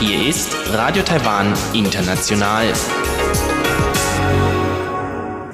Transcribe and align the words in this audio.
Hier 0.00 0.26
ist 0.26 0.56
Radio 0.70 1.02
Taiwan 1.02 1.52
International. 1.74 2.72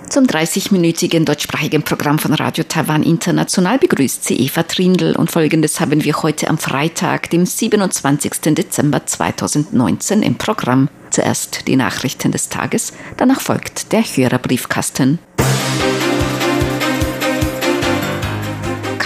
Zum 0.09 0.27
30-minütigen 0.27 1.25
deutschsprachigen 1.25 1.83
Programm 1.83 2.21
von 2.21 2.35
Radio 2.35 2.63
Taiwan 2.63 3.03
International 3.03 3.79
begrüßt 3.79 4.23
sie 4.23 4.37
Eva 4.45 4.63
Trindl 4.63 5.17
und 5.17 5.33
folgendes 5.33 5.81
haben 5.81 6.05
wir 6.05 6.23
heute 6.23 6.47
am 6.47 6.59
Freitag, 6.59 7.31
dem 7.31 7.47
27. 7.47 8.55
Dezember 8.55 9.07
2019 9.07 10.23
im 10.23 10.37
Programm. 10.37 10.89
Zuerst 11.11 11.67
die 11.67 11.75
Nachrichten 11.75 12.31
des 12.31 12.49
Tages, 12.49 12.93
danach 13.17 13.41
folgt 13.41 13.91
der 13.91 14.03
Hörerbriefkasten. 14.03 15.19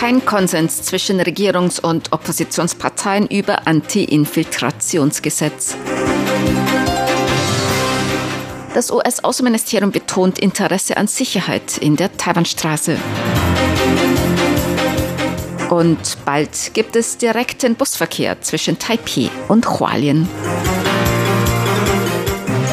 Kein 0.03 0.27
Konsens 0.27 0.83
zwischen 0.83 1.21
Regierungs- 1.21 1.81
und 1.81 2.13
Oppositionsparteien 2.13 3.29
über 3.29 3.69
Anti-Infiltrationsgesetz. 3.69 5.77
Das 8.75 8.91
US-Außenministerium 8.91 9.93
betont 9.93 10.41
Interesse 10.41 10.97
an 10.97 11.07
Sicherheit 11.07 11.79
in 11.79 11.95
der 11.95 12.17
Taiwanstraße. 12.17 12.99
Und 15.71 16.17
bald 16.25 16.75
gibt 16.75 16.97
es 16.97 17.19
direkten 17.19 17.77
Busverkehr 17.77 18.41
zwischen 18.41 18.81
Taipei 18.81 19.31
und 19.47 19.79
Hualien. 19.79 20.29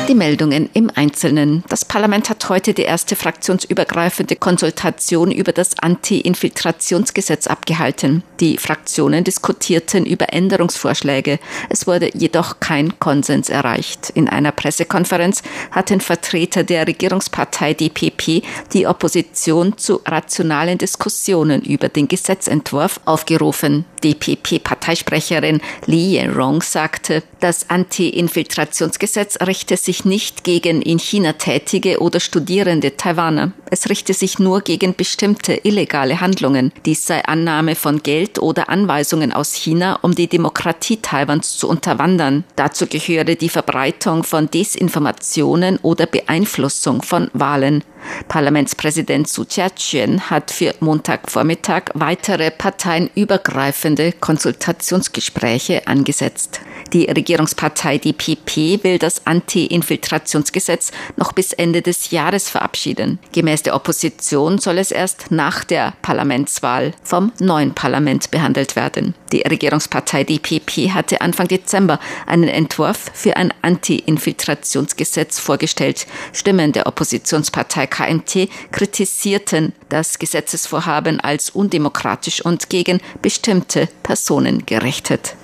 Die 0.09 0.15
Meldungen 0.15 0.71
im 0.73 0.89
Einzelnen. 0.95 1.63
Das 1.69 1.85
Parlament 1.85 2.31
hat 2.31 2.49
heute 2.49 2.73
die 2.73 2.81
erste 2.81 3.15
fraktionsübergreifende 3.15 4.35
Konsultation 4.37 5.31
über 5.31 5.51
das 5.51 5.77
Anti-Infiltrationsgesetz 5.77 7.45
abgehalten. 7.45 8.23
Die 8.39 8.57
Fraktionen 8.57 9.23
diskutierten 9.23 10.07
über 10.07 10.33
Änderungsvorschläge. 10.33 11.37
Es 11.69 11.85
wurde 11.85 12.09
jedoch 12.15 12.59
kein 12.59 12.97
Konsens 12.97 13.49
erreicht. 13.49 14.09
In 14.15 14.27
einer 14.27 14.51
Pressekonferenz 14.51 15.43
hatten 15.69 16.01
Vertreter 16.01 16.63
der 16.63 16.87
Regierungspartei 16.87 17.75
DPP 17.75 18.41
die 18.73 18.87
Opposition 18.87 19.77
zu 19.77 20.01
rationalen 20.07 20.79
Diskussionen 20.79 21.61
über 21.61 21.87
den 21.87 22.07
Gesetzentwurf 22.07 22.99
aufgerufen. 23.05 23.85
DPP-Parteisprecherin 24.03 25.61
Li 25.85 26.15
Yenrong 26.15 26.63
sagte, 26.63 27.21
das 27.39 27.69
Anti-Infiltrationsgesetz 27.69 29.37
richte 29.45 29.77
sich 29.77 29.98
nicht 30.05 30.43
gegen 30.43 30.81
in 30.81 30.99
China 30.99 31.33
tätige 31.33 31.99
oder 31.99 32.19
studierende 32.19 32.97
Taiwaner. 32.97 33.51
Es 33.69 33.89
richte 33.89 34.13
sich 34.13 34.39
nur 34.39 34.61
gegen 34.61 34.95
bestimmte 34.95 35.53
illegale 35.63 36.21
Handlungen. 36.21 36.71
Dies 36.85 37.05
sei 37.05 37.23
Annahme 37.25 37.75
von 37.75 38.01
Geld 38.03 38.39
oder 38.39 38.69
Anweisungen 38.69 39.31
aus 39.31 39.53
China, 39.53 39.99
um 40.01 40.15
die 40.15 40.27
Demokratie 40.27 40.97
Taiwans 40.97 41.57
zu 41.57 41.69
unterwandern. 41.69 42.43
Dazu 42.55 42.87
gehöre 42.87 43.35
die 43.35 43.49
Verbreitung 43.49 44.23
von 44.23 44.49
Desinformationen 44.49 45.77
oder 45.81 46.05
Beeinflussung 46.05 47.01
von 47.01 47.29
Wahlen. 47.33 47.83
Parlamentspräsident 48.27 49.27
Su 49.27 49.45
Chia-chuen 49.45 50.29
hat 50.29 50.51
für 50.51 50.73
Montagvormittag 50.79 51.83
weitere 51.93 52.51
parteienübergreifende 52.51 54.13
Konsultationsgespräche 54.13 55.87
angesetzt. 55.87 56.61
Die 56.93 57.05
Regierungspartei 57.05 57.97
DPP 57.99 58.83
will 58.83 58.97
das 58.97 59.25
Anti-Infiltrationsgesetz 59.27 60.91
noch 61.17 61.33
bis 61.33 61.53
Ende 61.53 61.81
des 61.81 62.11
Jahres 62.11 62.49
verabschieden. 62.49 63.19
Gemäß 63.31 63.63
der 63.63 63.75
Opposition 63.75 64.57
soll 64.57 64.79
es 64.79 64.91
erst 64.91 65.29
nach 65.29 65.63
der 65.63 65.93
Parlamentswahl 66.01 66.93
vom 67.03 67.31
neuen 67.39 67.75
Parlament 67.75 68.31
behandelt 68.31 68.75
werden. 68.75 69.13
Die 69.31 69.41
Regierungspartei 69.41 70.23
DPP 70.23 70.91
hatte 70.91 71.21
Anfang 71.21 71.47
Dezember 71.47 71.99
einen 72.25 72.47
Entwurf 72.47 73.11
für 73.13 73.37
ein 73.37 73.53
Anti-Infiltrationsgesetz 73.61 75.39
vorgestellt. 75.39 76.07
Stimmen 76.33 76.71
der 76.71 76.87
Oppositionspartei 76.87 77.85
KMT 77.89 78.49
kritisierten 78.71 79.73
das 79.89 80.19
Gesetzesvorhaben 80.19 81.19
als 81.19 81.49
undemokratisch 81.49 82.43
und 82.43 82.69
gegen 82.69 83.01
bestimmte 83.21 83.87
Personen 84.03 84.65
gerichtet. 84.65 85.35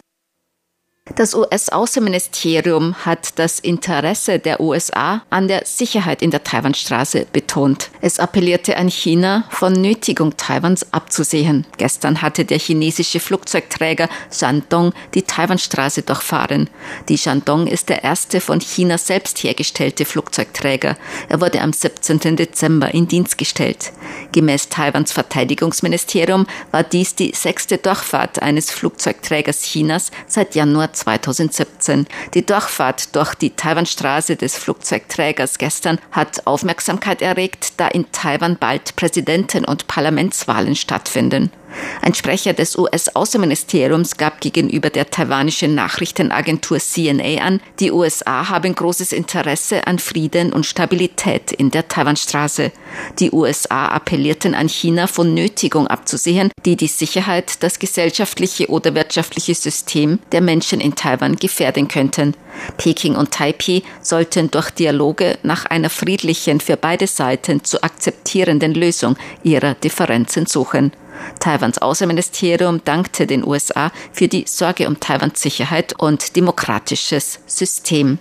Das 1.13 1.35
US-Außenministerium 1.35 3.05
hat 3.05 3.37
das 3.37 3.59
Interesse 3.59 4.39
der 4.39 4.59
USA 4.59 5.21
an 5.29 5.47
der 5.47 5.61
Sicherheit 5.63 6.23
in 6.23 6.31
der 6.31 6.43
Taiwanstraße 6.43 7.27
betont. 7.31 7.91
Es 8.01 8.19
appellierte 8.19 8.75
an 8.75 8.89
China, 8.89 9.43
von 9.51 9.73
Nötigung 9.73 10.35
Taiwans 10.35 10.91
abzusehen. 10.91 11.67
Gestern 11.77 12.23
hatte 12.23 12.43
der 12.43 12.57
chinesische 12.57 13.19
Flugzeugträger 13.19 14.09
Shandong 14.33 14.93
die 15.13 15.21
Taiwanstraße 15.21 16.01
durchfahren. 16.01 16.71
Die 17.07 17.19
Shandong 17.19 17.67
ist 17.67 17.89
der 17.89 18.03
erste 18.03 18.41
von 18.41 18.59
China 18.59 18.97
selbst 18.97 19.43
hergestellte 19.43 20.05
Flugzeugträger. 20.05 20.97
Er 21.29 21.39
wurde 21.39 21.61
am 21.61 21.71
17. 21.71 22.35
Dezember 22.35 22.95
in 22.95 23.07
Dienst 23.07 23.37
gestellt. 23.37 23.93
Gemäß 24.31 24.69
Taiwans 24.69 25.11
Verteidigungsministerium 25.11 26.47
war 26.71 26.81
dies 26.81 27.13
die 27.13 27.31
sechste 27.35 27.77
Durchfahrt 27.77 28.41
eines 28.41 28.71
Flugzeugträgers 28.71 29.61
Chinas 29.61 30.09
seit 30.27 30.55
Januar 30.55 30.94
2017. 30.95 32.07
Die 32.33 32.45
Durchfahrt 32.45 33.15
durch 33.15 33.35
die 33.35 33.51
Taiwanstraße 33.51 34.35
des 34.35 34.57
Flugzeugträgers 34.57 35.57
gestern 35.57 35.99
hat 36.11 36.47
Aufmerksamkeit 36.47 37.21
erregt, 37.21 37.73
da 37.77 37.87
in 37.87 38.11
Taiwan 38.11 38.57
bald 38.57 38.95
Präsidenten- 38.95 39.65
und 39.65 39.87
Parlamentswahlen 39.87 40.75
stattfinden. 40.75 41.51
Ein 42.01 42.13
Sprecher 42.13 42.53
des 42.53 42.77
US-Außenministeriums 42.77 44.17
gab 44.17 44.41
gegenüber 44.41 44.89
der 44.89 45.09
taiwanischen 45.09 45.75
Nachrichtenagentur 45.75 46.79
CNA 46.79 47.41
an, 47.41 47.61
die 47.79 47.91
USA 47.91 48.49
haben 48.49 48.75
großes 48.75 49.11
Interesse 49.11 49.87
an 49.87 49.99
Frieden 49.99 50.53
und 50.53 50.65
Stabilität 50.65 51.51
in 51.51 51.71
der 51.71 51.87
Taiwanstraße. 51.87 52.71
Die 53.19 53.31
USA 53.31 53.87
appellierten 53.87 54.53
an 54.53 54.69
China 54.69 55.07
von 55.07 55.33
Nötigung 55.33 55.87
abzusehen, 55.87 56.51
die 56.65 56.75
die 56.75 56.87
Sicherheit, 56.87 57.63
das 57.63 57.79
gesellschaftliche 57.79 58.69
oder 58.69 58.93
wirtschaftliche 58.95 59.55
System 59.55 60.19
der 60.31 60.41
Menschen 60.41 60.79
in 60.79 60.95
Taiwan 60.95 61.35
gefährden 61.35 61.87
könnten. 61.87 62.35
Peking 62.77 63.15
und 63.15 63.31
Taipei 63.31 63.81
sollten 64.01 64.51
durch 64.51 64.69
Dialoge 64.69 65.37
nach 65.43 65.65
einer 65.65 65.89
friedlichen, 65.89 66.59
für 66.59 66.77
beide 66.77 67.07
Seiten 67.07 67.63
zu 67.63 67.81
akzeptierenden 67.83 68.73
Lösung 68.73 69.17
ihrer 69.43 69.73
Differenzen 69.73 70.45
suchen. 70.45 70.91
Taiwans 71.39 71.77
Außenministerium 71.77 72.81
dankte 72.83 73.27
den 73.27 73.45
USA 73.45 73.91
für 74.11 74.27
die 74.27 74.45
Sorge 74.47 74.87
um 74.87 74.99
Taiwans 74.99 75.41
Sicherheit 75.41 75.93
und 75.99 76.35
demokratisches 76.35 77.39
System. 77.45 78.19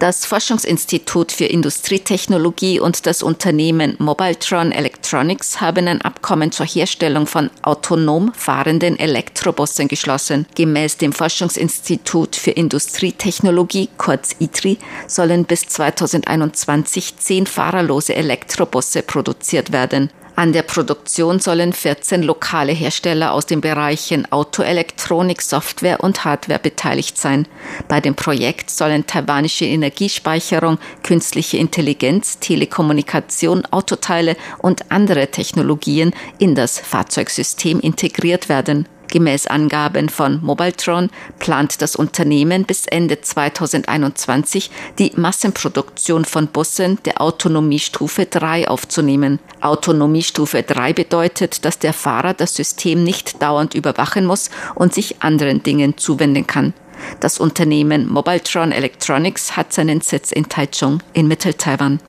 Das 0.00 0.24
Forschungsinstitut 0.24 1.30
für 1.30 1.44
Industrietechnologie 1.44 2.80
und 2.80 3.04
das 3.04 3.22
Unternehmen 3.22 3.96
Mobiltron 3.98 4.72
Electronics 4.72 5.60
haben 5.60 5.88
ein 5.88 6.00
Abkommen 6.00 6.52
zur 6.52 6.64
Herstellung 6.64 7.26
von 7.26 7.50
autonom 7.60 8.32
fahrenden 8.32 8.98
Elektrobussen 8.98 9.88
geschlossen. 9.88 10.46
Gemäß 10.54 10.96
dem 10.96 11.12
Forschungsinstitut 11.12 12.34
für 12.34 12.52
Industrietechnologie, 12.52 13.90
kurz 13.98 14.34
ITRI, 14.38 14.78
sollen 15.06 15.44
bis 15.44 15.68
2021 15.68 17.18
zehn 17.18 17.46
fahrerlose 17.46 18.14
Elektrobusse 18.14 19.02
produziert 19.02 19.70
werden. 19.70 20.10
An 20.40 20.54
der 20.54 20.62
Produktion 20.62 21.38
sollen 21.38 21.74
14 21.74 22.22
lokale 22.22 22.72
Hersteller 22.72 23.34
aus 23.34 23.44
den 23.44 23.60
Bereichen 23.60 24.24
Autoelektronik, 24.32 25.42
Software 25.42 26.02
und 26.02 26.24
Hardware 26.24 26.58
beteiligt 26.58 27.18
sein. 27.18 27.46
Bei 27.88 28.00
dem 28.00 28.14
Projekt 28.14 28.70
sollen 28.70 29.06
taiwanische 29.06 29.66
Energiespeicherung, 29.66 30.78
künstliche 31.02 31.58
Intelligenz, 31.58 32.38
Telekommunikation, 32.38 33.66
Autoteile 33.66 34.34
und 34.56 34.90
andere 34.90 35.26
Technologien 35.30 36.14
in 36.38 36.54
das 36.54 36.78
Fahrzeugsystem 36.78 37.78
integriert 37.78 38.48
werden. 38.48 38.88
Gemäß 39.10 39.48
Angaben 39.48 40.08
von 40.08 40.40
Mobiltron 40.42 41.10
plant 41.40 41.82
das 41.82 41.96
Unternehmen 41.96 42.64
bis 42.64 42.86
Ende 42.86 43.20
2021 43.20 44.70
die 44.98 45.12
Massenproduktion 45.16 46.24
von 46.24 46.46
Bussen 46.46 46.98
der 47.04 47.20
Autonomiestufe 47.20 48.26
3 48.26 48.68
aufzunehmen. 48.68 49.40
Autonomiestufe 49.60 50.62
3 50.62 50.92
bedeutet, 50.92 51.64
dass 51.64 51.78
der 51.80 51.92
Fahrer 51.92 52.34
das 52.34 52.54
System 52.54 53.02
nicht 53.02 53.42
dauernd 53.42 53.74
überwachen 53.74 54.26
muss 54.26 54.48
und 54.76 54.94
sich 54.94 55.22
anderen 55.22 55.62
Dingen 55.62 55.98
zuwenden 55.98 56.46
kann. 56.46 56.72
Das 57.18 57.38
Unternehmen 57.38 58.08
Mobiltron 58.08 58.72
Electronics 58.72 59.56
hat 59.56 59.72
seinen 59.72 60.00
Sitz 60.02 60.30
in 60.30 60.48
Taichung 60.48 61.02
in 61.14 61.26
Mittel-Taiwan. 61.26 62.00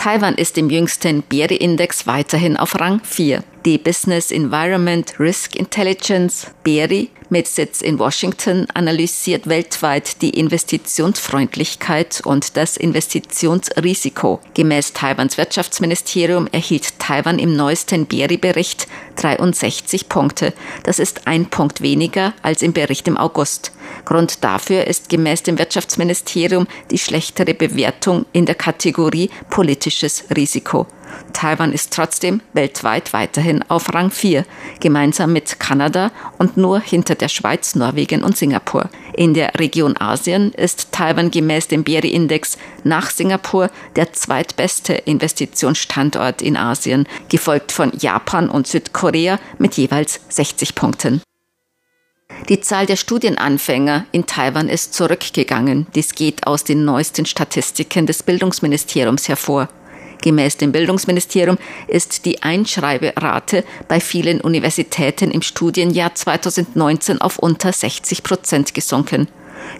Taiwan 0.00 0.34
ist 0.36 0.56
im 0.56 0.70
jüngsten 0.70 1.20
BERI-Index 1.20 2.06
weiterhin 2.06 2.56
auf 2.56 2.80
Rang 2.80 3.02
4. 3.04 3.44
Die 3.66 3.76
Business 3.76 4.30
Environment 4.30 5.12
Risk 5.20 5.56
Intelligence 5.56 6.46
BERI 6.64 7.10
mit 7.30 7.48
Sitz 7.48 7.80
in 7.80 7.98
Washington 7.98 8.66
analysiert 8.74 9.48
weltweit 9.48 10.20
die 10.20 10.30
Investitionsfreundlichkeit 10.30 12.20
und 12.24 12.56
das 12.56 12.76
Investitionsrisiko. 12.76 14.40
Gemäß 14.54 14.92
Taiwans 14.92 15.38
Wirtschaftsministerium 15.38 16.48
erhielt 16.52 16.98
Taiwan 16.98 17.38
im 17.38 17.56
neuesten 17.56 18.06
BERI-Bericht 18.06 18.88
63 19.16 20.08
Punkte. 20.08 20.52
Das 20.82 20.98
ist 20.98 21.26
ein 21.26 21.46
Punkt 21.46 21.80
weniger 21.80 22.34
als 22.42 22.62
im 22.62 22.72
Bericht 22.72 23.08
im 23.08 23.16
August. 23.16 23.72
Grund 24.04 24.44
dafür 24.44 24.86
ist 24.86 25.08
gemäß 25.08 25.42
dem 25.42 25.58
Wirtschaftsministerium 25.58 26.66
die 26.90 26.98
schlechtere 26.98 27.54
Bewertung 27.54 28.26
in 28.32 28.46
der 28.46 28.54
Kategorie 28.54 29.30
politisches 29.48 30.24
Risiko. 30.34 30.86
Taiwan 31.32 31.72
ist 31.72 31.92
trotzdem 31.92 32.40
weltweit 32.52 33.12
weiterhin 33.12 33.64
auf 33.68 33.92
Rang 33.94 34.10
4, 34.10 34.44
gemeinsam 34.80 35.32
mit 35.32 35.58
Kanada 35.60 36.10
und 36.38 36.56
nur 36.56 36.80
hinter 36.80 37.14
der 37.14 37.28
Schweiz, 37.28 37.74
Norwegen 37.74 38.22
und 38.22 38.36
Singapur. 38.36 38.90
In 39.14 39.34
der 39.34 39.52
Region 39.58 39.96
Asien 39.96 40.52
ist 40.52 40.92
Taiwan 40.92 41.30
gemäß 41.30 41.68
dem 41.68 41.84
BERI-Index 41.84 42.58
nach 42.84 43.10
Singapur 43.10 43.70
der 43.96 44.12
zweitbeste 44.12 44.94
Investitionsstandort 44.94 46.42
in 46.42 46.56
Asien, 46.56 47.06
gefolgt 47.28 47.72
von 47.72 47.92
Japan 47.98 48.48
und 48.48 48.66
Südkorea 48.66 49.38
mit 49.58 49.74
jeweils 49.74 50.20
60 50.28 50.74
Punkten. 50.74 51.22
Die 52.48 52.60
Zahl 52.60 52.86
der 52.86 52.96
Studienanfänger 52.96 54.06
in 54.12 54.26
Taiwan 54.26 54.68
ist 54.68 54.94
zurückgegangen. 54.94 55.86
Dies 55.94 56.14
geht 56.14 56.46
aus 56.46 56.64
den 56.64 56.84
neuesten 56.84 57.26
Statistiken 57.26 58.06
des 58.06 58.22
Bildungsministeriums 58.22 59.28
hervor. 59.28 59.68
Gemäß 60.22 60.56
dem 60.58 60.72
Bildungsministerium 60.72 61.58
ist 61.88 62.24
die 62.24 62.42
Einschreiberate 62.42 63.64
bei 63.88 64.00
vielen 64.00 64.40
Universitäten 64.40 65.30
im 65.30 65.42
Studienjahr 65.42 66.14
2019 66.14 67.20
auf 67.20 67.38
unter 67.38 67.72
60 67.72 68.22
Prozent 68.22 68.74
gesunken. 68.74 69.28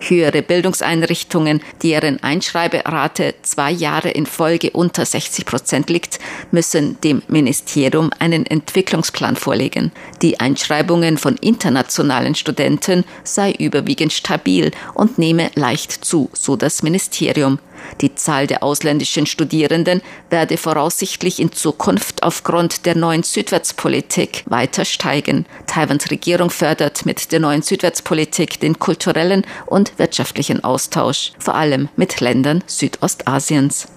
Höhere 0.01 0.43
Bildungseinrichtungen, 0.43 1.63
deren 1.83 2.23
Einschreiberate 2.23 3.35
zwei 3.43 3.71
Jahre 3.71 4.11
in 4.11 4.27
Folge 4.27 4.71
unter 4.71 5.05
60 5.05 5.45
Prozent 5.45 5.91
liegt, 5.91 6.19
müssen 6.51 7.01
dem 7.01 7.23
Ministerium 7.29 8.11
einen 8.19 8.47
Entwicklungsplan 8.47 9.37
vorlegen. 9.37 9.93
Die 10.23 10.39
Einschreibungen 10.39 11.19
von 11.19 11.37
internationalen 11.37 12.35
Studenten 12.35 13.05
sei 13.25 13.53
überwiegend 13.53 14.13
stabil 14.13 14.71
und 14.95 15.19
nehme 15.19 15.51
leicht 15.55 16.05
zu, 16.05 16.31
so 16.33 16.57
das 16.57 16.83
Ministerium. 16.83 17.59
Die 18.01 18.15
Zahl 18.15 18.47
der 18.47 18.63
ausländischen 18.63 19.27
Studierenden 19.27 20.03
werde 20.31 20.57
voraussichtlich 20.57 21.41
in 21.41 21.53
Zukunft 21.53 22.23
aufgrund 22.23 22.87
der 22.87 22.97
neuen 22.97 23.23
Südwärtspolitik 23.23 24.45
weiter 24.47 24.85
steigen. 24.85 25.47
Taiwans 25.67 26.11
Regierung 26.11 26.51
fördert 26.51 27.05
mit 27.05 27.33
der 27.33 27.41
neuen 27.41 27.63
Südwärtspolitik 27.63 28.61
den 28.61 28.79
kulturellen 28.79 29.45
und 29.67 29.99
wirtschaftlichen 29.99 30.65
Austausch, 30.65 31.33
vor 31.39 31.55
allem 31.55 31.89
mit 31.97 32.21
Ländern 32.21 32.65
Südostasiens. 32.67 33.89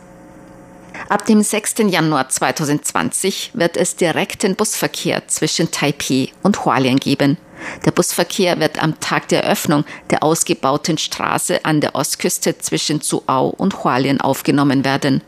Ab 1.09 1.25
dem 1.25 1.41
6. 1.41 1.75
Januar 1.89 2.29
2020 2.29 3.51
wird 3.53 3.77
es 3.77 3.95
direkten 3.95 4.55
Busverkehr 4.55 5.27
zwischen 5.27 5.71
Taipei 5.71 6.29
und 6.43 6.65
Hualien 6.65 6.97
geben. 6.97 7.37
Der 7.85 7.91
Busverkehr 7.91 8.59
wird 8.59 8.81
am 8.81 8.99
Tag 8.99 9.27
der 9.29 9.43
Eröffnung 9.43 9.83
der 10.09 10.23
ausgebauten 10.23 10.97
Straße 10.97 11.63
an 11.65 11.81
der 11.81 11.95
Ostküste 11.95 12.57
zwischen 12.57 13.01
Zuau 13.01 13.49
und 13.49 13.83
Hualien 13.83 14.21
aufgenommen 14.21 14.85
werden. 14.85 15.21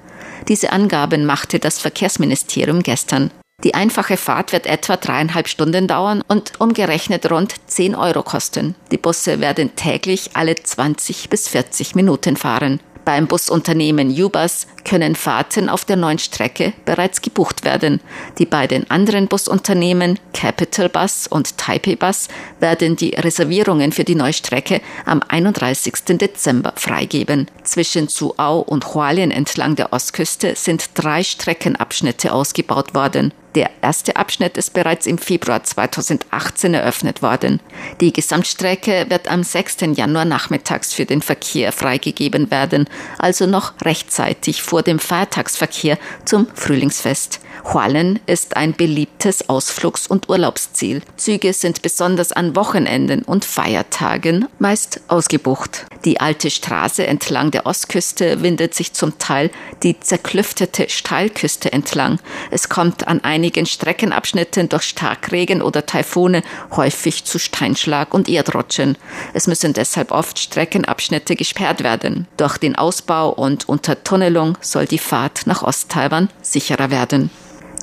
Diese 0.48 0.72
Angaben 0.72 1.26
machte 1.26 1.60
das 1.60 1.80
Verkehrsministerium 1.80 2.84
gestern. 2.84 3.32
Die 3.64 3.74
einfache 3.74 4.18
Fahrt 4.18 4.52
wird 4.52 4.68
etwa 4.68 4.98
dreieinhalb 4.98 5.48
Stunden 5.48 5.88
dauern 5.88 6.22
und 6.28 6.60
umgerechnet 6.60 7.32
rund 7.32 7.56
10 7.68 7.96
Euro 7.96 8.22
kosten. 8.22 8.76
Die 8.92 8.98
Busse 8.98 9.40
werden 9.40 9.76
täglich 9.76 10.32
alle 10.34 10.56
20 10.56 11.30
bis 11.30 11.48
40 11.48 11.96
Minuten 11.96 12.36
fahren. 12.36 12.80
Beim 13.06 13.28
Busunternehmen 13.28 14.10
Ubus 14.10 14.66
können 14.84 15.16
Fahrten 15.16 15.70
auf 15.70 15.86
der 15.86 15.96
neuen 15.96 16.18
Strecke 16.18 16.74
bereits 16.86 17.22
gebucht 17.22 17.64
werden. 17.64 18.02
Die 18.40 18.48
beiden 18.48 18.90
anderen 18.90 19.28
Busunternehmen 19.28 20.20
Capital 20.34 20.90
Bus 20.90 21.28
und 21.28 21.56
Taipei 21.60 21.96
Bus 21.96 22.28
werden 22.60 22.96
die 22.96 23.12
Reservierungen 23.12 23.92
für 23.92 24.04
die 24.04 24.16
neue 24.16 24.34
Strecke 24.34 24.82
am 25.06 25.22
31. 25.28 26.18
Dezember 26.18 26.74
freigeben. 26.76 27.48
Zwischen 27.64 28.10
Zuau 28.10 28.60
und 28.60 28.96
Hualien 28.96 29.30
entlang 29.30 29.76
der 29.76 29.94
Ostküste 29.94 30.56
sind 30.56 30.90
drei 30.96 31.24
Streckenabschnitte 31.24 32.34
ausgebaut 32.34 32.96
worden. 32.96 33.34
Der 33.56 33.72
erste 33.82 34.18
Abschnitt 34.18 34.58
ist 34.58 34.74
bereits 34.74 35.08
im 35.08 35.18
Februar 35.18 35.64
2018 35.64 36.74
eröffnet 36.74 37.22
worden. 37.22 37.62
Die 38.02 38.12
Gesamtstrecke 38.12 39.06
wird 39.08 39.30
am 39.30 39.44
6. 39.44 39.78
Januar 39.96 40.26
nachmittags 40.26 40.94
für 40.94 41.06
den 41.06 41.22
Verkehr 41.22 41.72
freigegeben 41.72 42.52
werden, 42.52 42.90
also 43.18 43.46
noch 43.46 43.74
rechtzeitig 43.82 44.62
vor 44.62 44.84
dem 44.84 45.00
Feiertagsverkehr 45.00 45.98
zum 46.26 46.48
Frühlingsfest. 46.54 47.40
Hualen 47.74 48.20
ist 48.28 48.58
ein 48.58 48.74
beliebtes 48.74 49.50
Ausflugs- 49.50 50.06
und 50.06 50.30
Urlaubsziel. 50.30 51.02
Züge 51.18 51.52
sind 51.52 51.82
besonders 51.82 52.32
an 52.32 52.56
Wochenenden 52.56 53.24
und 53.24 53.44
Feiertagen 53.44 54.48
meist 54.60 55.02
ausgebucht. 55.08 55.86
Die 56.06 56.20
alte 56.20 56.52
Straße 56.52 57.08
entlang 57.08 57.50
der 57.50 57.66
Ostküste 57.66 58.44
windet 58.44 58.76
sich 58.76 58.94
zum 58.94 59.18
Teil 59.18 59.50
die 59.82 60.00
zerklüftete 60.00 60.90
Steilküste 60.90 61.74
entlang. 61.74 62.20
Es 62.52 62.70
kommt 62.70 63.08
an 63.08 63.24
einigen 63.24 63.66
Streckenabschnitten 63.66 64.70
durch 64.70 64.84
Starkregen 64.84 65.64
oder 65.64 65.88
Taifune 65.88 66.44
häufig 66.76 67.26
zu 67.26 67.40
Steinschlag 67.40 68.14
und 68.14 68.30
Erdrutschen. 68.30 68.96
Es 69.34 69.48
müssen 69.48 69.74
deshalb 69.74 70.12
oft 70.12 70.38
Streckenabschnitte 70.38 71.36
gesperrt 71.36 71.84
werden. 71.84 72.28
Durch 72.38 72.60
den 72.60 72.76
Ausbau 72.76 73.32
und 73.32 73.68
Untertunnelung 73.68 74.56
soll 74.62 74.86
die 74.86 75.00
Fahrt 75.00 75.48
nach 75.48 75.64
Osttaiwan 75.64 76.30
sicherer 76.44 76.92
werden. 76.92 77.32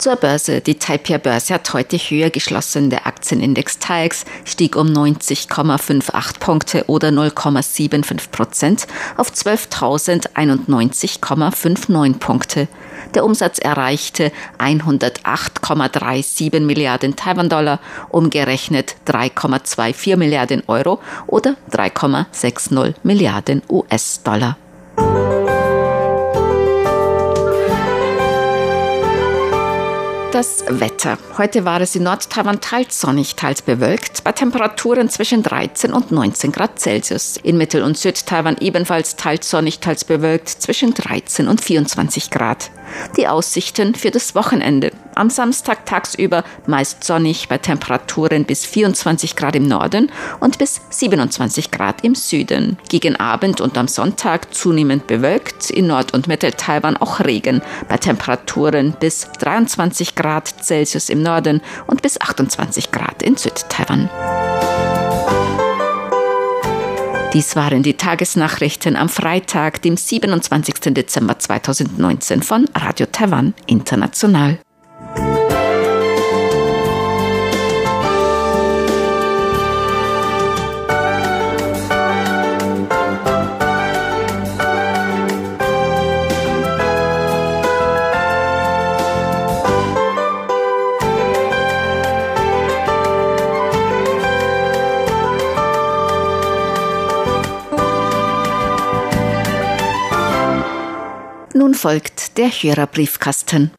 Zur 0.02 0.16
Börse. 0.16 0.60
Die 0.60 0.78
Taipei-Börse 0.80 1.54
hat 1.54 1.72
heute 1.74 1.96
höher 1.96 2.30
geschlossen. 2.30 2.90
Der 2.90 3.06
Aktienindex 3.06 3.78
TAIEX 3.78 4.24
stieg 4.44 4.74
um 4.74 4.88
90,58 4.88 6.40
Punkte 6.40 6.82
oder 6.88 7.10
0,75 7.10 8.32
Prozent 8.32 8.88
auf 9.16 9.30
12.091,59 9.30 12.18
Punkte. 12.18 12.66
Der 13.14 13.24
Umsatz 13.24 13.60
erreichte 13.60 14.32
108,37 14.58 16.58
Milliarden 16.58 17.14
Taiwan-Dollar, 17.14 17.78
umgerechnet 18.08 18.96
3,24 19.06 20.16
Milliarden 20.16 20.64
Euro 20.66 20.98
oder 21.28 21.54
3,60 21.70 22.94
Milliarden 23.04 23.62
US-Dollar. 23.68 24.56
Das 30.42 30.64
Wetter. 30.66 31.18
Heute 31.38 31.64
war 31.64 31.80
es 31.80 31.94
in 31.94 32.02
Nordtaiwan 32.02 32.60
teils 32.60 33.00
sonnig, 33.00 33.36
teils 33.36 33.62
bewölkt, 33.62 34.24
bei 34.24 34.32
Temperaturen 34.32 35.08
zwischen 35.08 35.44
13 35.44 35.92
und 35.92 36.10
19 36.10 36.50
Grad 36.50 36.80
Celsius. 36.80 37.36
In 37.36 37.56
Mittel- 37.58 37.84
und 37.84 37.96
Südtaiwan 37.96 38.56
ebenfalls 38.58 39.14
teils 39.14 39.48
sonnig, 39.48 39.78
teils 39.78 40.02
bewölkt, 40.02 40.48
zwischen 40.48 40.94
13 40.94 41.46
und 41.46 41.60
24 41.60 42.30
Grad. 42.30 42.72
Die 43.16 43.28
Aussichten 43.28 43.94
für 43.94 44.10
das 44.10 44.34
Wochenende. 44.34 44.90
Am 45.14 45.28
Samstag 45.28 45.84
tagsüber 45.84 46.42
meist 46.66 47.04
sonnig 47.04 47.48
bei 47.48 47.58
Temperaturen 47.58 48.44
bis 48.44 48.64
24 48.64 49.36
Grad 49.36 49.56
im 49.56 49.68
Norden 49.68 50.10
und 50.40 50.58
bis 50.58 50.80
27 50.90 51.70
Grad 51.70 52.02
im 52.02 52.14
Süden. 52.14 52.78
Gegen 52.88 53.16
Abend 53.16 53.60
und 53.60 53.76
am 53.76 53.88
Sonntag 53.88 54.54
zunehmend 54.54 55.06
bewölkt, 55.06 55.70
in 55.70 55.86
Nord- 55.86 56.14
und 56.14 56.28
Mittel-Taiwan 56.28 56.96
auch 56.96 57.20
Regen 57.20 57.60
bei 57.88 57.98
Temperaturen 57.98 58.94
bis 58.98 59.28
23 59.38 60.14
Grad 60.14 60.48
Celsius 60.62 61.10
im 61.10 61.22
Norden 61.22 61.60
und 61.86 62.00
bis 62.00 62.20
28 62.20 62.90
Grad 62.90 63.22
in 63.22 63.36
Südtaiwan. 63.36 64.08
Dies 67.34 67.56
waren 67.56 67.82
die 67.82 67.96
Tagesnachrichten 67.96 68.94
am 68.94 69.08
Freitag, 69.08 69.80
dem 69.80 69.96
27. 69.96 70.92
Dezember 70.92 71.38
2019 71.38 72.42
von 72.42 72.66
Radio 72.74 73.06
Taiwan 73.10 73.54
International. 73.66 74.58
Der 102.36 102.48
Hörerbriefkasten. 102.48 103.72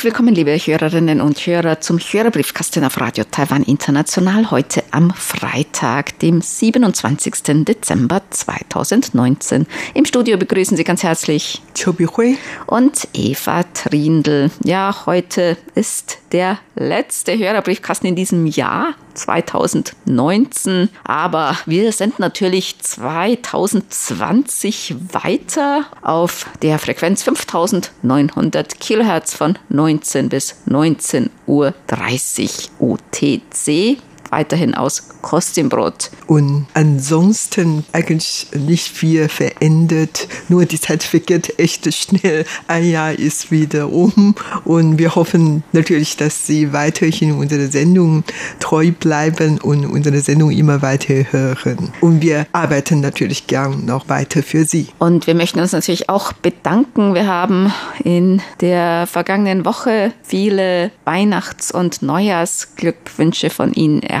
Herzlich 0.00 0.14
willkommen, 0.14 0.34
liebe 0.34 0.56
Hörerinnen 0.56 1.20
und 1.20 1.38
Hörer, 1.40 1.82
zum 1.82 1.98
Hörerbriefkasten 1.98 2.84
auf 2.84 2.98
Radio 2.98 3.22
Taiwan 3.30 3.62
International 3.64 4.50
heute 4.50 4.82
am 4.92 5.10
Freitag, 5.10 6.18
dem 6.20 6.40
27. 6.40 7.66
Dezember 7.66 8.22
2019. 8.30 9.66
Im 9.92 10.06
Studio 10.06 10.38
begrüßen 10.38 10.74
Sie 10.78 10.84
ganz 10.84 11.02
herzlich 11.02 11.60
Chobi 11.78 12.06
Hui 12.06 12.38
und 12.64 13.08
Eva 13.12 13.62
Trindl. 13.74 14.50
Ja, 14.64 15.04
heute 15.04 15.58
ist 15.74 16.19
der 16.32 16.58
letzte 16.76 17.38
Hörerbriefkasten 17.38 18.08
in 18.08 18.16
diesem 18.16 18.46
Jahr 18.46 18.94
2019. 19.14 20.88
Aber 21.04 21.56
wir 21.66 21.92
sind 21.92 22.18
natürlich 22.18 22.78
2020 22.78 24.96
weiter 25.12 25.84
auf 26.02 26.46
der 26.62 26.78
Frequenz 26.78 27.22
5900 27.22 28.80
Kilohertz 28.80 29.34
von 29.34 29.58
19 29.68 30.28
bis 30.28 30.56
19.30 30.68 32.68
Uhr 32.78 32.80
UTC 32.80 33.98
weiterhin 34.30 34.74
aus 34.74 35.08
Kostümbrot. 35.22 36.10
Und 36.26 36.66
ansonsten 36.74 37.84
eigentlich 37.92 38.46
nicht 38.54 38.88
viel 38.88 39.28
verändert. 39.28 40.28
Nur 40.48 40.64
die 40.64 40.80
Zeit 40.80 41.02
vergeht 41.02 41.58
echt 41.58 41.92
schnell. 41.92 42.44
Ein 42.68 42.88
Jahr 42.88 43.12
ist 43.12 43.50
wieder 43.50 43.92
um. 43.92 44.34
Und 44.64 44.98
wir 44.98 45.14
hoffen 45.14 45.62
natürlich, 45.72 46.16
dass 46.16 46.46
Sie 46.46 46.72
weiterhin 46.72 47.32
unsere 47.32 47.66
Sendung 47.66 48.24
treu 48.60 48.92
bleiben 48.92 49.58
und 49.58 49.84
unsere 49.86 50.20
Sendung 50.20 50.50
immer 50.50 50.82
weiter 50.82 51.14
hören. 51.30 51.92
Und 52.00 52.22
wir 52.22 52.46
arbeiten 52.52 53.00
natürlich 53.00 53.46
gern 53.46 53.84
noch 53.84 54.08
weiter 54.08 54.42
für 54.42 54.64
Sie. 54.64 54.88
Und 54.98 55.26
wir 55.26 55.34
möchten 55.34 55.60
uns 55.60 55.72
natürlich 55.72 56.08
auch 56.08 56.32
bedanken. 56.32 57.14
Wir 57.14 57.26
haben 57.26 57.72
in 58.04 58.40
der 58.60 59.06
vergangenen 59.06 59.64
Woche 59.64 60.12
viele 60.22 60.90
Weihnachts- 61.04 61.72
und 61.72 62.02
Neujahrsglückwünsche 62.02 63.50
von 63.50 63.72
Ihnen 63.72 64.02
erhalten. 64.02 64.19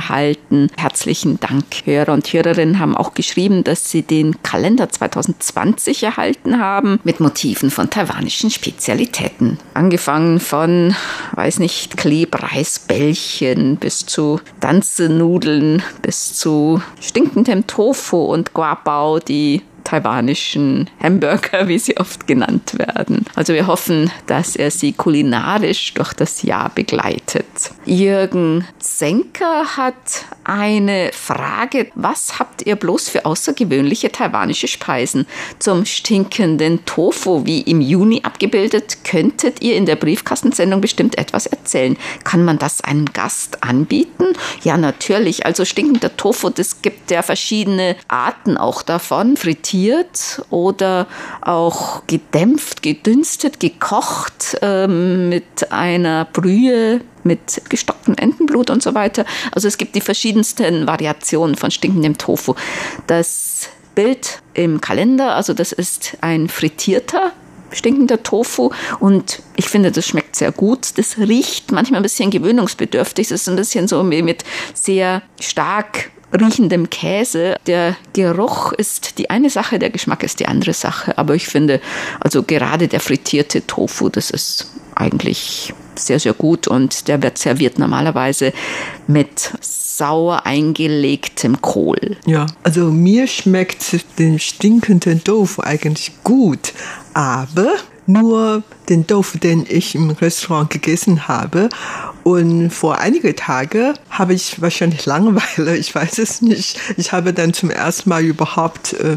Herzlichen 0.76 1.38
Dank. 1.40 1.64
Hörer 1.84 2.12
und 2.12 2.32
Hörerinnen 2.32 2.78
haben 2.78 2.96
auch 2.96 3.14
geschrieben, 3.14 3.64
dass 3.64 3.90
sie 3.90 4.02
den 4.02 4.42
Kalender 4.42 4.88
2020 4.88 6.02
erhalten 6.02 6.58
haben 6.58 7.00
mit 7.04 7.20
Motiven 7.20 7.70
von 7.70 7.90
taiwanischen 7.90 8.50
Spezialitäten. 8.50 9.58
Angefangen 9.74 10.40
von, 10.40 10.94
weiß 11.32 11.58
nicht, 11.58 11.96
Klebreisbällchen 11.96 13.76
bis 13.76 14.06
zu 14.06 14.40
Danzenudeln 14.60 15.82
bis 16.02 16.34
zu 16.34 16.82
stinkendem 17.00 17.66
Tofu 17.66 18.18
und 18.18 18.54
Guabao, 18.54 19.18
die 19.18 19.62
taiwanischen 19.84 20.90
Hamburger, 21.02 21.68
wie 21.68 21.78
sie 21.78 21.96
oft 21.96 22.26
genannt 22.26 22.78
werden. 22.78 23.24
Also 23.34 23.54
wir 23.54 23.66
hoffen, 23.66 24.10
dass 24.26 24.56
er 24.56 24.70
sie 24.70 24.92
kulinarisch 24.92 25.94
durch 25.94 26.12
das 26.12 26.42
Jahr 26.42 26.70
begleitet. 26.74 27.46
Jürgen 27.84 28.66
Zenker 28.78 29.76
hat 29.76 30.24
eine 30.44 31.10
Frage. 31.12 31.90
Was 31.94 32.38
habt 32.38 32.66
ihr 32.66 32.76
bloß 32.76 33.08
für 33.08 33.24
außergewöhnliche 33.24 34.12
taiwanische 34.12 34.68
Speisen? 34.68 35.26
Zum 35.58 35.86
stinkenden 35.86 36.84
Tofu, 36.84 37.46
wie 37.46 37.60
im 37.60 37.80
Juni 37.80 38.20
abgebildet, 38.22 39.04
könntet 39.04 39.62
ihr 39.62 39.76
in 39.76 39.86
der 39.86 39.96
Briefkastensendung 39.96 40.80
bestimmt 40.80 41.18
etwas 41.18 41.46
erzählen. 41.46 41.96
Kann 42.24 42.44
man 42.44 42.58
das 42.58 42.80
einem 42.82 43.06
Gast 43.06 43.62
anbieten? 43.62 44.26
Ja, 44.62 44.76
natürlich. 44.76 45.46
Also 45.46 45.64
stinkender 45.64 46.16
Tofu, 46.16 46.50
das 46.50 46.82
gibt 46.82 47.10
ja 47.10 47.22
verschiedene 47.22 47.96
Arten 48.08 48.56
auch 48.56 48.82
davon. 48.82 49.36
Frittiert 49.36 49.69
oder 50.50 51.06
auch 51.40 52.06
gedämpft, 52.06 52.82
gedünstet, 52.82 53.60
gekocht 53.60 54.58
ähm, 54.62 55.28
mit 55.28 55.70
einer 55.72 56.26
Brühe 56.26 57.00
mit 57.22 57.62
gestocktem 57.68 58.14
Entenblut 58.14 58.70
und 58.70 58.82
so 58.82 58.94
weiter. 58.94 59.24
Also 59.52 59.68
es 59.68 59.78
gibt 59.78 59.94
die 59.94 60.00
verschiedensten 60.00 60.86
Variationen 60.86 61.56
von 61.56 61.70
stinkendem 61.70 62.16
Tofu. 62.16 62.54
Das 63.06 63.68
Bild 63.94 64.40
im 64.54 64.80
Kalender, 64.80 65.34
also 65.34 65.52
das 65.52 65.72
ist 65.72 66.16
ein 66.20 66.48
frittierter 66.48 67.32
stinkender 67.72 68.22
Tofu 68.22 68.70
und 68.98 69.42
ich 69.56 69.68
finde, 69.68 69.92
das 69.92 70.06
schmeckt 70.06 70.36
sehr 70.36 70.50
gut. 70.52 70.98
Das 70.98 71.18
riecht 71.18 71.70
manchmal 71.70 72.00
ein 72.00 72.02
bisschen 72.02 72.30
gewöhnungsbedürftig. 72.30 73.30
Es 73.30 73.42
ist 73.42 73.48
ein 73.48 73.56
bisschen 73.56 73.86
so 73.86 74.02
mit 74.02 74.44
sehr 74.74 75.22
stark 75.38 76.10
riechendem 76.32 76.90
Käse. 76.90 77.56
Der 77.66 77.96
Geruch 78.12 78.72
ist 78.72 79.18
die 79.18 79.30
eine 79.30 79.50
Sache, 79.50 79.78
der 79.78 79.90
Geschmack 79.90 80.22
ist 80.22 80.40
die 80.40 80.46
andere 80.46 80.72
Sache. 80.72 81.16
Aber 81.18 81.34
ich 81.34 81.46
finde, 81.46 81.80
also 82.20 82.42
gerade 82.42 82.88
der 82.88 83.00
frittierte 83.00 83.66
Tofu, 83.66 84.08
das 84.08 84.30
ist 84.30 84.70
eigentlich 84.94 85.72
sehr, 85.96 86.20
sehr 86.20 86.32
gut 86.32 86.68
und 86.68 87.08
der 87.08 87.22
wird 87.22 87.38
serviert 87.38 87.78
normalerweise 87.78 88.52
mit 89.06 89.52
sauer 89.60 90.46
eingelegtem 90.46 91.60
Kohl. 91.60 92.16
Ja, 92.26 92.46
also 92.62 92.86
mir 92.86 93.26
schmeckt 93.26 93.84
den 94.18 94.38
stinkenden 94.38 95.22
Tofu 95.22 95.62
eigentlich 95.62 96.12
gut, 96.24 96.72
aber 97.12 97.68
nur 98.12 98.62
den 98.88 99.06
Tofu, 99.06 99.38
den 99.38 99.66
ich 99.68 99.94
im 99.94 100.10
Restaurant 100.10 100.70
gegessen 100.70 101.28
habe. 101.28 101.68
Und 102.22 102.70
vor 102.70 102.98
einigen 102.98 103.34
Tagen 103.36 103.94
habe 104.10 104.34
ich 104.34 104.60
wahrscheinlich 104.60 105.06
Langeweile, 105.06 105.76
ich 105.78 105.94
weiß 105.94 106.18
es 106.18 106.42
nicht. 106.42 106.78
Ich 106.96 107.12
habe 107.12 107.32
dann 107.32 107.52
zum 107.52 107.70
ersten 107.70 108.10
Mal 108.10 108.22
überhaupt 108.22 108.94
äh, 108.94 109.16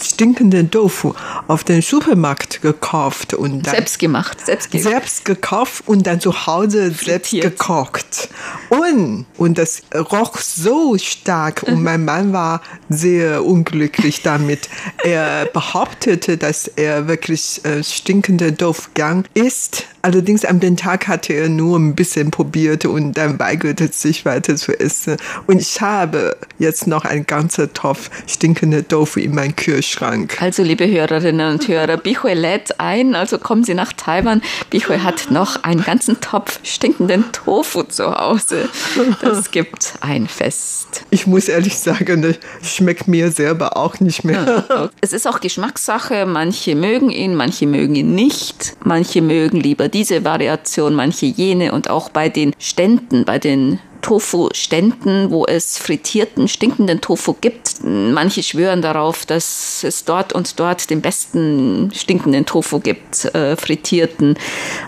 stinkenden 0.00 0.70
Tofu 0.70 1.14
auf 1.46 1.64
den 1.64 1.82
Supermarkt 1.82 2.62
gekauft 2.62 3.34
und 3.34 3.66
dann 3.66 3.74
selbst 3.74 3.98
gemacht, 3.98 4.44
selbst, 4.44 4.70
ge 4.70 4.80
selbst 4.80 5.24
gekauft 5.24 5.84
und 5.86 6.06
dann 6.06 6.20
zu 6.20 6.46
Hause 6.46 6.90
selbst 6.90 7.32
gekocht. 7.32 8.28
Und, 8.68 9.26
und 9.36 9.58
das 9.58 9.82
roch 9.94 10.38
so 10.38 10.96
stark 10.98 11.62
und 11.64 11.82
mein 11.82 12.04
Mann 12.04 12.32
war 12.32 12.60
sehr 12.88 13.44
unglücklich 13.44 14.22
damit. 14.22 14.68
Er 15.02 15.46
behauptete, 15.46 16.36
dass 16.36 16.68
er 16.68 17.08
wirklich 17.08 17.64
äh, 17.64 17.82
stinkende 17.82 18.56
Tofu 18.56 18.90
isst. 19.34 19.86
Allerdings 20.02 20.44
an 20.44 20.60
dem 20.60 20.76
Tag 20.76 21.08
hatte 21.08 21.32
er 21.32 21.48
nur 21.48 21.78
ein 21.78 21.94
bisschen 21.94 22.30
probiert 22.30 22.84
und 22.84 23.14
dann 23.14 23.38
weigerte 23.38 23.88
sich 23.88 24.26
weiter 24.26 24.56
zu 24.56 24.78
essen. 24.78 25.16
Und 25.46 25.62
ich 25.62 25.80
habe 25.80 26.36
jetzt 26.58 26.86
noch 26.86 27.06
einen 27.06 27.26
ganzen 27.26 27.72
Topf 27.72 28.10
stinkende 28.26 28.86
Tofu 28.86 29.20
in 29.20 29.34
meinem 29.34 29.56
Kühlschrank. 29.56 29.83
Also, 30.40 30.62
liebe 30.62 30.86
Hörerinnen 30.88 31.52
und 31.52 31.68
Hörer, 31.68 31.96
Bichue 31.96 32.34
lädt 32.34 32.80
ein, 32.80 33.14
also 33.14 33.38
kommen 33.38 33.64
Sie 33.64 33.74
nach 33.74 33.92
Taiwan. 33.92 34.42
Bichue 34.70 35.02
hat 35.02 35.30
noch 35.30 35.62
einen 35.64 35.82
ganzen 35.82 36.20
Topf 36.20 36.60
stinkenden 36.62 37.32
Tofu 37.32 37.82
zu 37.84 38.14
Hause. 38.14 38.68
Das 39.20 39.50
gibt 39.50 39.94
ein 40.00 40.26
Fest. 40.26 41.04
Ich 41.10 41.26
muss 41.26 41.48
ehrlich 41.48 41.78
sagen, 41.78 42.22
das 42.22 42.36
schmeckt 42.62 43.08
mir 43.08 43.30
selber 43.30 43.76
auch 43.76 44.00
nicht 44.00 44.24
mehr. 44.24 44.90
Es 45.00 45.12
ist 45.12 45.26
auch 45.26 45.40
Geschmackssache. 45.40 46.26
Manche 46.26 46.74
mögen 46.74 47.10
ihn, 47.10 47.34
manche 47.34 47.66
mögen 47.66 47.94
ihn 47.94 48.14
nicht. 48.14 48.76
Manche 48.84 49.22
mögen 49.22 49.60
lieber 49.60 49.88
diese 49.88 50.24
Variation, 50.24 50.94
manche 50.94 51.26
jene 51.26 51.72
und 51.72 51.90
auch 51.90 52.08
bei 52.08 52.28
den 52.28 52.54
Ständen, 52.58 53.24
bei 53.24 53.38
den 53.38 53.78
Tofu-Ständen, 54.04 55.30
wo 55.30 55.46
es 55.46 55.78
frittierten, 55.78 56.46
stinkenden 56.46 57.00
Tofu 57.00 57.34
gibt. 57.40 57.76
Manche 57.82 58.42
schwören 58.42 58.82
darauf, 58.82 59.24
dass 59.24 59.82
es 59.82 60.04
dort 60.04 60.34
und 60.34 60.60
dort 60.60 60.90
den 60.90 61.00
besten 61.00 61.90
stinkenden 61.94 62.44
Tofu 62.44 62.80
gibt, 62.80 63.24
äh, 63.34 63.56
frittierten 63.56 64.36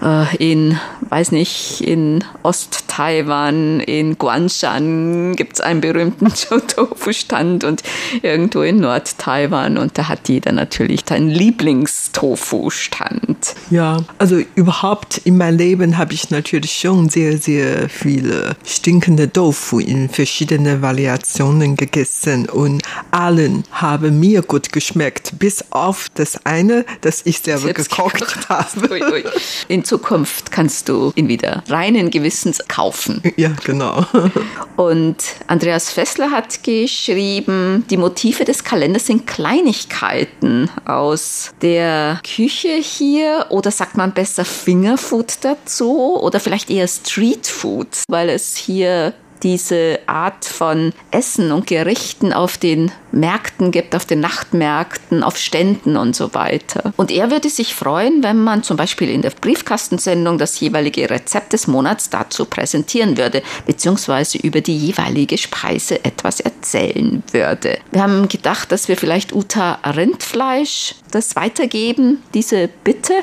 äh, 0.02 0.36
in, 0.36 0.78
weiß 1.08 1.32
nicht, 1.32 1.80
in 1.80 2.22
Ost-Taiwan, 2.42 3.80
in 3.80 4.18
Guanshan 4.18 5.34
gibt 5.34 5.54
es 5.54 5.62
einen 5.62 5.80
berühmten 5.80 6.28
Tofu-Stand 6.76 7.64
und 7.64 7.82
irgendwo 8.20 8.60
in 8.60 8.80
Nord-Taiwan 8.80 9.78
und 9.78 9.96
da 9.96 10.08
hat 10.08 10.28
jeder 10.28 10.52
natürlich 10.52 11.04
seinen 11.08 11.30
Lieblingstofu-Stand. 11.30 13.54
Ja, 13.70 14.04
also 14.18 14.42
überhaupt 14.56 15.22
in 15.24 15.38
meinem 15.38 15.56
Leben 15.56 15.96
habe 15.96 16.12
ich 16.12 16.28
natürlich 16.28 16.72
schon 16.72 17.08
sehr, 17.08 17.38
sehr 17.38 17.88
viele 17.88 18.56
stinkende 18.62 19.05
stinkende 19.06 19.32
Tofu 19.32 19.78
in 19.78 20.08
verschiedenen 20.08 20.82
Variationen 20.82 21.76
gegessen 21.76 22.48
und 22.48 22.82
allen 23.12 23.62
haben 23.70 24.18
mir 24.18 24.42
gut 24.42 24.72
geschmeckt, 24.72 25.38
bis 25.38 25.64
auf 25.70 26.08
das 26.14 26.44
eine, 26.44 26.84
das 27.02 27.22
ich 27.24 27.38
selber 27.38 27.72
gekocht, 27.72 28.18
gekocht 28.18 28.48
habe. 28.48 28.90
Ui, 28.90 29.00
ui. 29.00 29.24
In 29.68 29.84
Zukunft 29.84 30.50
kannst 30.50 30.88
du 30.88 31.12
ihn 31.14 31.28
wieder 31.28 31.62
reinen 31.68 32.10
Gewissens 32.10 32.66
kaufen. 32.66 33.22
Ja, 33.36 33.52
genau. 33.64 34.04
Und 34.76 35.18
Andreas 35.46 35.92
Fessler 35.92 36.32
hat 36.32 36.64
geschrieben, 36.64 37.84
die 37.88 37.96
Motive 37.96 38.44
des 38.44 38.64
Kalenders 38.64 39.06
sind 39.06 39.26
Kleinigkeiten 39.26 40.68
aus 40.84 41.52
der 41.62 42.20
Küche 42.24 42.74
hier 42.74 43.46
oder 43.50 43.70
sagt 43.70 43.96
man 43.96 44.12
besser 44.12 44.44
Fingerfood 44.44 45.38
dazu 45.42 46.20
oder 46.20 46.40
vielleicht 46.40 46.70
eher 46.70 46.88
Streetfood, 46.88 48.02
weil 48.08 48.30
es 48.30 48.56
hier 48.56 48.95
diese 49.42 50.00
Art 50.06 50.44
von 50.44 50.92
Essen 51.10 51.52
und 51.52 51.66
Gerichten 51.66 52.32
auf 52.32 52.58
den 52.58 52.90
Märkten 53.16 53.70
gibt, 53.70 53.94
auf 53.94 54.04
den 54.04 54.20
Nachtmärkten, 54.20 55.22
auf 55.22 55.36
Ständen 55.36 55.96
und 55.96 56.14
so 56.14 56.34
weiter. 56.34 56.92
Und 56.96 57.10
er 57.10 57.30
würde 57.30 57.48
sich 57.48 57.74
freuen, 57.74 58.22
wenn 58.22 58.42
man 58.42 58.62
zum 58.62 58.76
Beispiel 58.76 59.10
in 59.10 59.22
der 59.22 59.30
Briefkastensendung 59.30 60.38
das 60.38 60.60
jeweilige 60.60 61.08
Rezept 61.10 61.52
des 61.52 61.66
Monats 61.66 62.10
dazu 62.10 62.44
präsentieren 62.44 63.16
würde, 63.16 63.42
beziehungsweise 63.66 64.38
über 64.38 64.60
die 64.60 64.76
jeweilige 64.76 65.38
Speise 65.38 66.04
etwas 66.04 66.40
erzählen 66.40 67.22
würde. 67.32 67.78
Wir 67.90 68.02
haben 68.02 68.28
gedacht, 68.28 68.70
dass 68.72 68.88
wir 68.88 68.96
vielleicht 68.96 69.32
Uta 69.32 69.78
Rindfleisch 69.84 70.94
das 71.10 71.36
weitergeben, 71.36 72.22
diese 72.34 72.68
Bitte. 72.84 73.14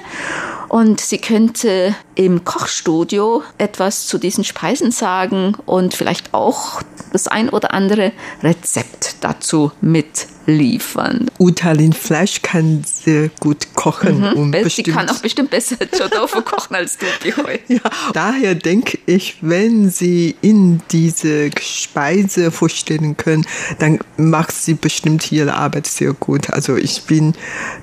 Und 0.70 1.00
sie 1.00 1.20
könnte 1.20 1.96
im 2.16 2.44
Kochstudio 2.46 3.44
etwas 3.58 4.08
zu 4.08 4.18
diesen 4.18 4.44
Speisen 4.44 4.92
sagen 4.92 5.56
und 5.66 5.94
vielleicht 5.94 6.34
auch 6.34 6.82
das 7.12 7.28
ein 7.28 7.50
oder 7.50 7.74
andere 7.74 8.12
Rezept 8.42 9.18
dazu 9.22 9.72
mit 9.84 10.28
mitliefern. 10.46 11.30
Utalin 11.40 11.94
Fleisch 11.94 12.42
kann 12.42 12.84
sehr 12.86 13.30
gut 13.40 13.74
kochen. 13.76 14.20
Mhm. 14.20 14.34
Und 14.34 14.52
bestimmt, 14.52 14.88
Sie 14.88 14.92
kann 14.92 15.10
auch 15.10 15.20
bestimmt 15.20 15.50
besser 15.50 15.78
Tofu 16.12 16.42
kochen 16.42 16.76
als 16.76 16.98
du, 16.98 17.06
ja, 17.68 17.80
Daher 18.14 18.56
denke 18.56 19.00
ich, 19.06 19.38
wenn 19.42 19.90
Sie 19.90 20.36
in 20.42 20.82
diese 20.92 21.50
Speise 21.62 22.52
vorstellen 22.52 23.18
können, 23.18 23.46
dann 23.80 24.00
macht 24.18 24.54
sie 24.54 24.74
bestimmt 24.74 25.32
ihre 25.32 25.54
Arbeit 25.56 25.88
sehr 25.88 26.14
gut. 26.14 26.50
Also 26.50 26.76
ich 26.76 27.04
bin, 27.04 27.34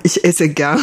ich 0.02 0.24
esse 0.24 0.48
gern, 0.48 0.80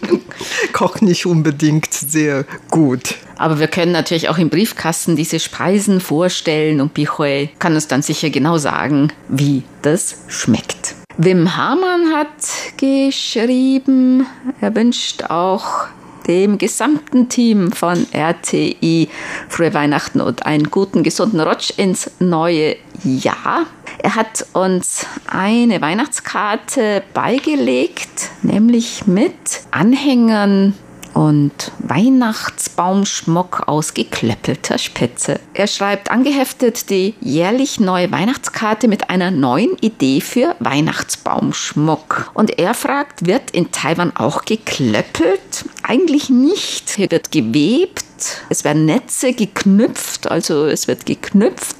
koche 0.72 1.04
nicht 1.04 1.26
unbedingt 1.26 1.92
sehr 1.92 2.44
gut. 2.70 3.16
Aber 3.36 3.60
wir 3.60 3.68
können 3.68 3.92
natürlich 3.92 4.28
auch 4.28 4.38
im 4.38 4.50
Briefkasten 4.50 5.14
diese 5.14 5.38
Speisen 5.38 6.00
vorstellen 6.00 6.80
und 6.80 6.92
Bichoy 6.92 7.50
kann 7.58 7.74
uns 7.74 7.86
dann 7.86 8.02
sicher 8.02 8.30
genau 8.30 8.58
sagen, 8.58 9.12
wie 9.28 9.62
das 9.82 10.22
schmeckt. 10.26 10.87
Wim 11.20 11.56
Hamann 11.56 12.14
hat 12.14 12.76
geschrieben, 12.76 14.24
er 14.60 14.76
wünscht 14.76 15.24
auch 15.24 15.88
dem 16.28 16.58
gesamten 16.58 17.28
Team 17.28 17.72
von 17.72 18.06
RTI 18.12 19.08
frohe 19.48 19.74
Weihnachten 19.74 20.20
und 20.20 20.46
einen 20.46 20.70
guten, 20.70 21.02
gesunden 21.02 21.40
Rutsch 21.40 21.72
ins 21.76 22.08
neue 22.20 22.76
Jahr. 23.02 23.66
Er 23.98 24.14
hat 24.14 24.46
uns 24.52 25.06
eine 25.26 25.80
Weihnachtskarte 25.80 27.02
beigelegt, 27.14 28.30
nämlich 28.42 29.08
mit 29.08 29.32
Anhängern 29.72 30.74
und 31.18 31.72
Weihnachtsbaumschmuck 31.80 33.64
aus 33.66 33.92
geklöppelter 33.92 34.78
Spitze. 34.78 35.40
Er 35.52 35.66
schreibt 35.66 36.12
angeheftet 36.12 36.90
die 36.90 37.16
jährlich 37.20 37.80
neue 37.80 38.12
Weihnachtskarte 38.12 38.86
mit 38.86 39.10
einer 39.10 39.32
neuen 39.32 39.76
Idee 39.80 40.20
für 40.20 40.54
Weihnachtsbaumschmuck. 40.60 42.30
Und 42.34 42.60
er 42.60 42.72
fragt, 42.72 43.26
wird 43.26 43.50
in 43.50 43.72
Taiwan 43.72 44.14
auch 44.14 44.44
geklöppelt? 44.44 45.64
Eigentlich 45.82 46.30
nicht. 46.30 46.90
Hier 46.90 47.10
wird 47.10 47.32
gewebt 47.32 48.04
es 48.48 48.64
werden 48.64 48.84
Netze 48.84 49.32
geknüpft, 49.32 50.30
also 50.30 50.66
es 50.66 50.88
wird 50.88 51.06
geknüpft. 51.06 51.76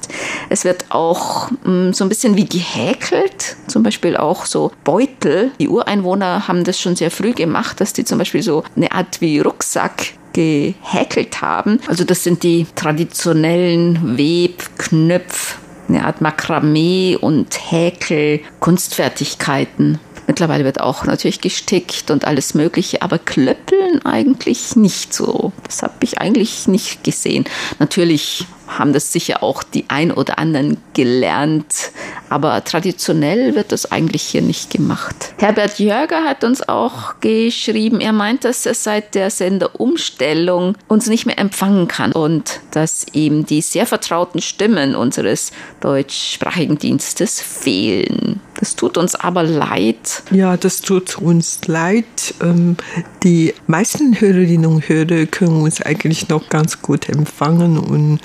Es 0.49 0.63
wird 0.63 0.85
auch 0.89 1.51
mh, 1.63 1.89
mm, 1.89 1.93
so 1.93 2.05
ein 2.05 2.09
bisschen 2.09 2.35
wie 2.35 2.45
gehäkelt, 2.45 3.57
zum 3.67 3.83
Beispiel 3.83 4.17
auch 4.17 4.45
so 4.45 4.71
Beutel. 4.83 5.51
Die 5.59 5.69
Ureinwohner 5.69 6.47
haben 6.47 6.63
das 6.63 6.79
schon 6.79 6.95
sehr 6.95 7.11
früh 7.11 7.33
gemacht, 7.33 7.79
dass 7.79 7.93
die 7.93 8.03
zum 8.03 8.17
Beispiel 8.17 8.41
so 8.41 8.63
eine 8.75 8.91
Art 8.91 9.21
wie 9.21 9.39
Rucksack 9.39 10.13
gehäkelt 10.33 11.41
haben. 11.41 11.79
Also 11.87 12.03
das 12.03 12.23
sind 12.23 12.43
die 12.43 12.65
traditionellen 12.75 14.17
Web-, 14.17 14.77
Knöpf, 14.77 15.57
eine 15.87 16.05
Art 16.05 16.21
Makramee 16.21 17.17
und 17.19 17.71
Häkel, 17.71 18.41
Kunstfertigkeiten. 18.59 19.99
Mittlerweile 20.29 20.63
wird 20.63 20.79
auch 20.79 21.05
natürlich 21.05 21.41
gestickt 21.41 22.11
und 22.11 22.25
alles 22.25 22.53
Mögliche, 22.53 23.01
aber 23.01 23.17
Klöppeln 23.17 24.05
eigentlich 24.05 24.75
nicht 24.75 25.11
so. 25.11 25.51
Das 25.65 25.81
habe 25.81 25.95
ich 26.01 26.19
eigentlich 26.19 26.67
nicht 26.67 27.03
gesehen. 27.03 27.45
Natürlich 27.79 28.45
haben 28.67 28.93
das 28.93 29.11
sicher 29.11 29.41
auch 29.41 29.63
die 29.63 29.85
ein 29.87 30.11
oder 30.11 30.37
anderen 30.37 30.77
gelernt, 30.93 31.91
aber 32.29 32.63
traditionell 32.63 33.55
wird 33.55 33.71
das 33.71 33.91
eigentlich 33.91 34.21
hier 34.21 34.43
nicht 34.43 34.69
gemacht. 34.69 35.33
Herbert 35.39 35.79
Jörger 35.79 36.23
hat 36.25 36.43
uns 36.43 36.61
auch 36.69 37.19
geschrieben, 37.21 37.99
er 37.99 38.13
meint, 38.13 38.45
dass 38.45 38.67
er 38.67 38.75
seit 38.75 39.15
der 39.15 39.31
Senderumstellung 39.31 40.77
uns 40.87 41.07
nicht 41.07 41.25
mehr 41.25 41.39
empfangen 41.39 41.87
kann 41.87 42.11
und 42.11 42.59
dass 42.69 43.07
ihm 43.13 43.47
die 43.47 43.61
sehr 43.61 43.87
vertrauten 43.87 44.43
Stimmen 44.43 44.95
unseres 44.95 45.51
deutschsprachigen 45.81 46.77
Dienstes 46.77 47.41
fehlen. 47.41 48.41
Das 48.59 48.75
tut 48.75 48.97
uns 48.97 49.15
aber 49.15 49.43
leid. 49.43 50.23
Ja, 50.31 50.57
das 50.57 50.81
tut 50.81 51.17
uns 51.17 51.65
leid. 51.67 52.05
Ähm, 52.41 52.75
die 53.23 53.53
meisten 53.67 54.19
Hörerinnen 54.19 54.65
und 54.65 54.89
Hörer 54.89 55.25
können 55.27 55.61
uns 55.61 55.81
eigentlich 55.81 56.27
noch 56.27 56.49
ganz 56.49 56.81
gut 56.81 57.07
empfangen 57.07 57.77
und 57.77 58.19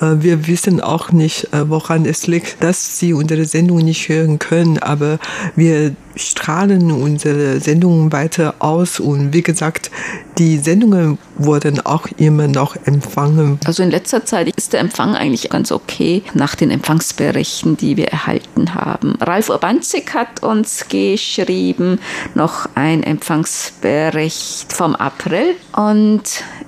äh, 0.00 0.22
wir 0.22 0.46
wissen 0.46 0.80
auch 0.80 1.10
nicht, 1.10 1.52
äh, 1.52 1.68
woran 1.68 2.06
es 2.06 2.28
liegt, 2.28 2.62
dass 2.62 2.98
Sie 2.98 3.12
unsere 3.12 3.44
Sendung 3.44 3.78
nicht 3.78 4.08
hören 4.08 4.38
können, 4.38 4.78
aber 4.78 5.18
wir 5.56 5.96
strahlen 6.16 6.90
unsere 6.90 7.60
Sendungen 7.60 8.12
weiter 8.12 8.54
aus 8.58 9.00
und 9.00 9.32
wie 9.32 9.42
gesagt, 9.42 9.90
die 10.38 10.58
Sendungen 10.58 11.18
wurden 11.36 11.80
auch 11.84 12.06
immer 12.16 12.48
noch 12.48 12.76
empfangen. 12.84 13.58
Also 13.64 13.82
in 13.82 13.90
letzter 13.90 14.24
Zeit 14.24 14.48
ist 14.56 14.72
der 14.72 14.80
Empfang 14.80 15.14
eigentlich 15.14 15.50
ganz 15.50 15.72
okay 15.72 16.22
nach 16.34 16.54
den 16.54 16.70
Empfangsberichten, 16.70 17.76
die 17.76 17.96
wir 17.96 18.08
erhalten 18.08 18.74
haben. 18.74 19.16
Ralf 19.20 19.48
Urbanzig 19.48 20.14
hat 20.14 20.42
uns 20.42 20.86
geschrieben, 20.88 21.98
noch 22.34 22.68
ein 22.74 23.02
Empfangsbericht 23.02 24.72
vom 24.72 24.94
April 24.94 25.54
und 25.76 26.22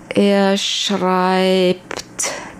er 0.08 0.56
schreibt, 0.56 2.04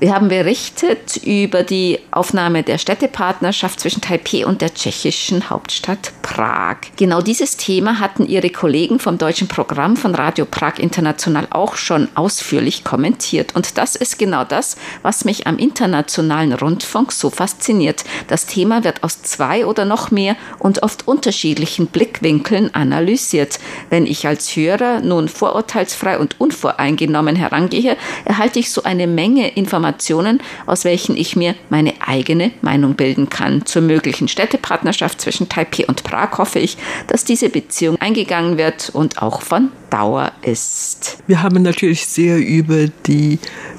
wir 0.04 0.14
haben 0.14 0.28
berichtet 0.28 1.16
über 1.24 1.62
die 1.62 1.98
Aufnahme 2.10 2.62
der 2.62 2.76
Städtepartnerschaft 2.76 3.80
zwischen 3.80 4.02
Taipei 4.02 4.44
und 4.44 4.60
der 4.60 4.74
tschechischen 4.74 5.48
Hauptstadt 5.48 6.12
Prag. 6.20 6.76
Genau 6.98 7.22
dieses 7.22 7.56
Thema 7.56 8.00
hatten 8.00 8.26
Ihre 8.26 8.50
Kollegen 8.50 8.98
vom 8.98 9.16
deutschen 9.16 9.48
Programm 9.48 9.96
von 9.96 10.14
Radio 10.14 10.44
Prag 10.44 10.78
International 10.78 11.46
auch 11.48 11.76
schon 11.76 12.08
ausführlich 12.16 12.84
kommentiert. 12.84 13.56
Und 13.56 13.78
das 13.78 13.96
ist 13.96 14.18
genau 14.18 14.44
das, 14.44 14.76
was 15.00 15.24
mich 15.24 15.46
am 15.46 15.56
internationalen 15.56 16.52
Rundfunk 16.52 17.10
so 17.10 17.30
fasziniert. 17.30 18.04
Das 18.28 18.44
Thema 18.44 18.84
wird 18.84 19.04
aus 19.04 19.22
zwei 19.22 19.64
oder 19.64 19.86
noch 19.86 20.10
mehr 20.10 20.36
und 20.58 20.82
oft 20.82 21.08
unterschiedlichen 21.08 21.86
Blickwinkeln 21.86 22.74
analysiert. 22.74 23.58
Wenn 23.88 24.04
ich 24.04 24.26
als 24.26 24.54
Hörer 24.54 25.00
nun 25.00 25.28
vorurteilsfrei 25.28 26.18
und 26.18 26.38
unvoreingenommen 26.38 27.36
herangehe, 27.36 27.96
erhalte 28.26 28.58
ich 28.58 28.70
so 28.70 28.82
eine 28.82 29.06
Menge 29.06 29.48
Informationen 29.48 29.93
Informationen, 29.94 30.40
aus 30.66 30.84
welchen 30.84 31.16
ich 31.16 31.36
mir 31.36 31.54
meine 31.70 31.94
eigene 32.04 32.50
Meinung 32.62 32.94
bilden 32.94 33.28
kann. 33.28 33.64
Zur 33.64 33.82
möglichen 33.82 34.28
Städtepartnerschaft 34.28 35.20
zwischen 35.20 35.48
Taipei 35.48 35.86
und 35.86 36.02
Prag 36.02 36.36
hoffe 36.38 36.58
ich, 36.58 36.76
dass 37.06 37.24
diese 37.24 37.48
Beziehung 37.48 37.96
eingegangen 38.00 38.58
wird 38.58 38.90
und 38.92 39.22
auch 39.22 39.42
von 39.42 39.70
Dauer 39.90 40.32
ist. 40.42 41.18
Wir 41.28 41.42
haben 41.42 41.62
natürlich 41.62 42.06
sehr 42.06 42.38
über 42.38 42.88
die 43.06 43.38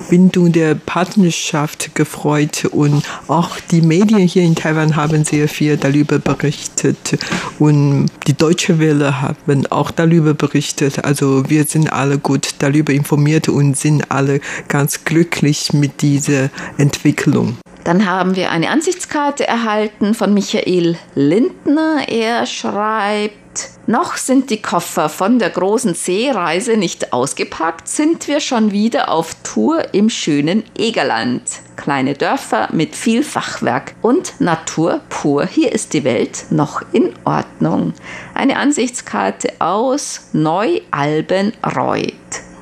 Bindung 0.10 0.54
der 0.54 0.76
Partnerschaft 0.76 1.94
gefreut 1.94 2.66
und 2.72 3.04
auch 3.28 3.58
die 3.72 3.82
Medien 3.82 4.22
hier 4.22 4.44
in 4.44 4.56
Taiwan 4.56 4.96
haben 4.96 5.26
sehr 5.26 5.50
viel 5.50 5.76
darüber 5.76 6.20
berichtet 6.20 7.18
und 7.60 8.08
die 8.28 8.34
Deutsche 8.34 8.80
Welle 8.80 9.22
haben 9.22 9.68
auch 9.68 9.92
darüber 9.92 10.34
berichtet. 10.34 11.06
Also 11.06 11.50
wir 11.50 11.66
sind 11.66 11.92
alle 11.92 12.18
gut 12.18 12.56
darüber 12.60 12.92
informiert 12.94 13.50
und 13.50 13.78
sind 13.78 14.12
alle 14.12 14.42
ganz 14.68 15.04
glücklich 15.06 15.74
mit 15.74 16.02
dieser 16.02 16.50
Entwicklung. 16.78 17.58
Dann 17.86 18.06
haben 18.10 18.36
wir 18.36 18.52
eine 18.52 18.72
Ansichtskarte 18.72 19.48
erhalten 19.48 20.16
von 20.16 20.34
Michael 20.34 20.98
Lindner. 21.14 22.10
Er 22.10 22.48
schreibt, 22.48 23.70
noch 23.86 24.18
sind 24.18 24.50
die 24.50 24.60
Koffer 24.60 25.08
von 25.08 25.38
der 25.38 25.52
großen 25.52 25.94
Seereise 25.94 26.78
nicht 26.78 27.14
ausgepackt, 27.14 27.88
sind 27.88 28.28
wir 28.28 28.40
schon 28.40 28.72
wieder 28.72 29.10
auf 29.10 29.36
Tour 29.44 29.94
im 29.94 30.10
schönen 30.10 30.64
Egerland. 30.76 31.44
kleine 31.76 32.16
Dörfer 32.16 32.70
mit 32.72 32.96
viel 32.96 33.22
Fachwerk 33.22 33.94
und 34.02 34.42
Natur 34.42 35.02
pur. 35.10 35.46
Hier 35.46 35.72
ist 35.72 35.94
die 35.94 36.04
Welt 36.04 36.46
noch 36.50 36.82
in 36.92 37.14
Ordnung. 37.24 37.94
Eine 38.34 38.58
Ansichtskarte 38.58 39.54
aus 39.60 40.30
Neu-Albenreuth. 40.34 42.14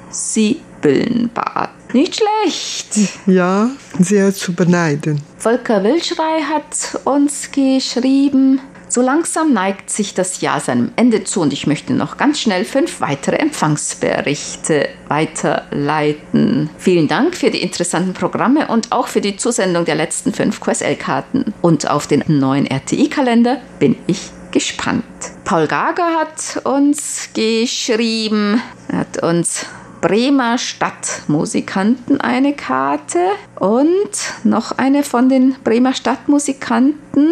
Siebelnbad. 0.09 1.72
Nicht 1.93 2.15
schlecht. 2.15 3.11
Ja, 3.27 3.69
sehr 3.99 4.33
zu 4.33 4.53
beneiden. 4.53 5.21
Volker 5.37 5.83
Wilschrei 5.83 6.41
hat 6.41 6.99
uns 7.05 7.51
geschrieben, 7.51 8.59
so 8.89 9.01
langsam 9.01 9.53
neigt 9.53 9.91
sich 9.91 10.15
das 10.15 10.41
Jahr 10.41 10.59
seinem 10.59 10.91
Ende 10.95 11.23
zu 11.23 11.41
und 11.41 11.53
ich 11.53 11.67
möchte 11.67 11.93
noch 11.93 12.17
ganz 12.17 12.39
schnell 12.39 12.65
fünf 12.65 12.99
weitere 12.99 13.35
Empfangsberichte 13.35 14.89
weiterleiten. 15.07 16.71
Vielen 16.79 17.07
Dank 17.07 17.35
für 17.35 17.51
die 17.51 17.61
interessanten 17.61 18.13
Programme 18.13 18.67
und 18.67 18.91
auch 18.91 19.07
für 19.07 19.21
die 19.21 19.37
Zusendung 19.37 19.85
der 19.85 19.95
letzten 19.95 20.33
fünf 20.33 20.59
QSL-Karten. 20.61 21.53
Und 21.61 21.89
auf 21.89 22.07
den 22.07 22.23
neuen 22.27 22.65
RTI-Kalender 22.65 23.57
bin 23.79 23.95
ich 24.07 24.31
gespannt. 24.51 25.03
Paul 25.43 25.67
Gager 25.67 26.15
hat 26.19 26.63
uns 26.63 27.29
geschrieben, 27.33 28.61
er 28.87 28.99
hat 28.99 29.23
uns 29.23 29.65
Bremer 30.03 30.57
Stadtmusikanten 30.57 32.19
eine 32.19 32.53
Karte 32.53 33.19
und 33.57 34.09
noch 34.43 34.77
eine 34.77 35.01
von 35.01 35.29
den 35.29 35.55
Bremer 35.63 35.93
Stadtmusikanten. 35.93 37.29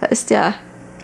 Da 0.00 0.08
ist 0.08 0.30
der 0.30 0.54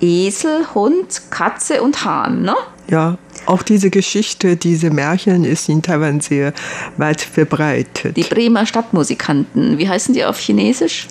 Esel, 0.01 0.67
Hund, 0.75 1.23
Katze 1.31 1.85
und 1.85 2.05
Hahn, 2.05 2.43
ne? 2.43 2.57
Ja, 2.89 3.17
auch 3.47 3.63
diese 3.63 3.91
Geschichte, 3.91 4.57
diese 4.57 4.91
Märchen 4.91 5.45
ist 5.45 5.69
in 5.69 5.83
Taiwan 5.83 6.21
sehr 6.21 6.53
weit 6.97 7.21
verbreitet. 7.21 8.17
Die 8.17 8.23
Bremer 8.23 8.67
Stadtmusikanten, 8.67 9.79
wie 9.79 9.89
heißen 9.89 10.15
die 10.15 10.25
auf 10.25 10.39
Chinesisch? 10.39 11.09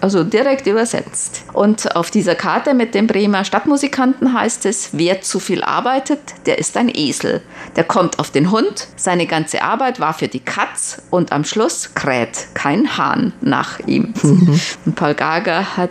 Also 0.00 0.24
direkt 0.24 0.66
übersetzt. 0.66 1.44
Und 1.52 1.94
auf 1.96 2.10
dieser 2.10 2.34
Karte 2.34 2.74
mit 2.74 2.94
den 2.94 3.06
Bremer 3.06 3.44
Stadtmusikanten 3.44 4.32
heißt 4.32 4.66
es, 4.66 4.90
wer 4.92 5.20
zu 5.20 5.40
viel 5.40 5.62
arbeitet, 5.62 6.20
der 6.46 6.58
ist 6.58 6.76
ein 6.76 6.90
Esel. 6.94 7.42
Der 7.76 7.84
kommt 7.84 8.18
auf 8.18 8.30
den 8.30 8.50
Hund, 8.50 8.88
seine 8.96 9.26
ganze 9.26 9.62
Arbeit 9.62 10.00
war 10.00 10.14
für 10.14 10.28
die 10.28 10.40
Katz 10.40 11.02
und 11.10 11.32
am 11.32 11.44
Schluss 11.44 11.94
kräht 11.94 12.48
kein 12.54 12.96
Hahn 12.96 13.32
nach 13.40 13.80
ihm. 13.86 14.14
Mhm. 14.24 14.58
Paul 14.94 15.14
Gager 15.14 15.76
hat 15.76 15.90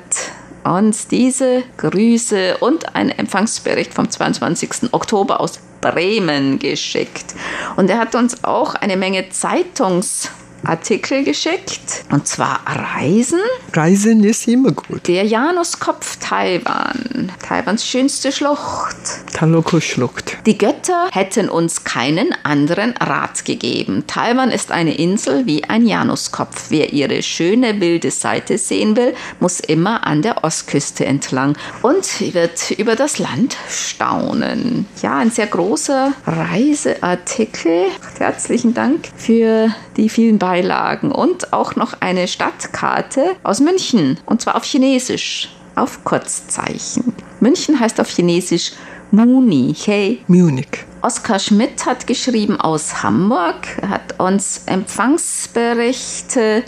uns 0.63 1.07
diese 1.07 1.63
Grüße 1.77 2.57
und 2.57 2.95
einen 2.95 3.09
Empfangsbericht 3.09 3.93
vom 3.93 4.09
22. 4.09 4.93
Oktober 4.93 5.39
aus 5.39 5.59
Bremen 5.81 6.59
geschickt. 6.59 7.35
Und 7.75 7.89
er 7.89 7.99
hat 7.99 8.15
uns 8.15 8.43
auch 8.43 8.75
eine 8.75 8.97
Menge 8.97 9.29
Zeitungs- 9.29 10.29
Artikel 10.65 11.23
geschickt. 11.23 12.05
Und 12.11 12.27
zwar 12.27 12.61
Reisen. 12.65 13.39
Reisen 13.73 14.23
ist 14.23 14.47
immer 14.47 14.71
gut. 14.71 15.07
Der 15.07 15.25
Januskopf 15.25 16.17
Taiwan. 16.17 17.31
Taiwans 17.45 17.85
schönste 17.85 18.31
Schlucht. 18.31 18.95
Taloko-Schlucht. 19.33 20.37
Die 20.45 20.57
Götter 20.57 21.09
hätten 21.11 21.49
uns 21.49 21.83
keinen 21.83 22.33
anderen 22.43 22.93
Rat 22.97 23.45
gegeben. 23.45 24.05
Taiwan 24.07 24.51
ist 24.51 24.71
eine 24.71 24.95
Insel 24.95 25.45
wie 25.45 25.65
ein 25.65 25.85
Januskopf. 25.85 26.67
Wer 26.69 26.93
ihre 26.93 27.21
schöne 27.23 27.81
wilde 27.81 28.11
Seite 28.11 28.57
sehen 28.57 28.95
will, 28.95 29.13
muss 29.39 29.59
immer 29.59 30.07
an 30.07 30.21
der 30.21 30.43
Ostküste 30.43 31.05
entlang 31.05 31.57
und 31.81 32.33
wird 32.33 32.71
über 32.71 32.95
das 32.95 33.19
Land 33.19 33.57
staunen. 33.69 34.85
Ja, 35.01 35.17
ein 35.17 35.31
sehr 35.31 35.47
großer 35.47 36.13
Reiseartikel. 36.25 37.87
Herzlichen 38.17 38.73
Dank 38.73 39.09
für 39.17 39.69
die 39.97 40.09
vielen 40.09 40.39
Beiträge 40.39 40.52
Beilagen 40.53 41.11
und 41.11 41.51
auch 41.51 41.75
noch 41.75 41.95
eine 41.99 42.27
Stadtkarte 42.27 43.35
aus 43.41 43.59
München 43.59 44.19
und 44.27 44.43
zwar 44.43 44.55
auf 44.55 44.63
Chinesisch, 44.63 45.49
auf 45.75 46.03
Kurzzeichen. 46.03 47.11
München 47.39 47.79
heißt 47.79 47.99
auf 47.99 48.07
Chinesisch 48.07 48.73
Muni, 49.09 49.75
hey. 49.83 50.21
Munich. 50.27 50.85
Oskar 51.01 51.39
Schmidt 51.39 51.87
hat 51.87 52.05
geschrieben 52.05 52.61
aus 52.61 53.01
Hamburg, 53.01 53.65
er 53.81 53.89
hat 53.89 54.19
uns 54.19 54.61
Empfangsberichte 54.67 56.63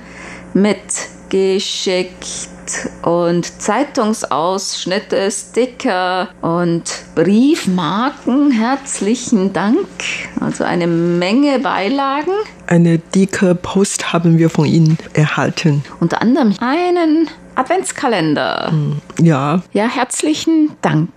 mitgeschickt 0.55 2.25
und 3.01 3.61
Zeitungsausschnitte, 3.61 5.29
Sticker 5.31 6.29
und 6.41 6.83
Briefmarken. 7.15 8.51
Herzlichen 8.51 9.53
Dank. 9.53 9.87
Also 10.39 10.63
eine 10.63 10.87
Menge 10.87 11.59
Beilagen. 11.59 12.31
Eine 12.67 12.97
dicke 12.97 13.55
Post 13.55 14.13
haben 14.13 14.37
wir 14.37 14.49
von 14.49 14.65
Ihnen 14.65 14.97
erhalten. 15.13 15.83
Unter 15.99 16.21
anderem 16.21 16.55
einen 16.59 17.29
Adventskalender. 17.55 18.69
Hm, 18.69 19.01
ja. 19.21 19.61
Ja, 19.73 19.87
herzlichen 19.87 20.71
Dank. 20.81 21.09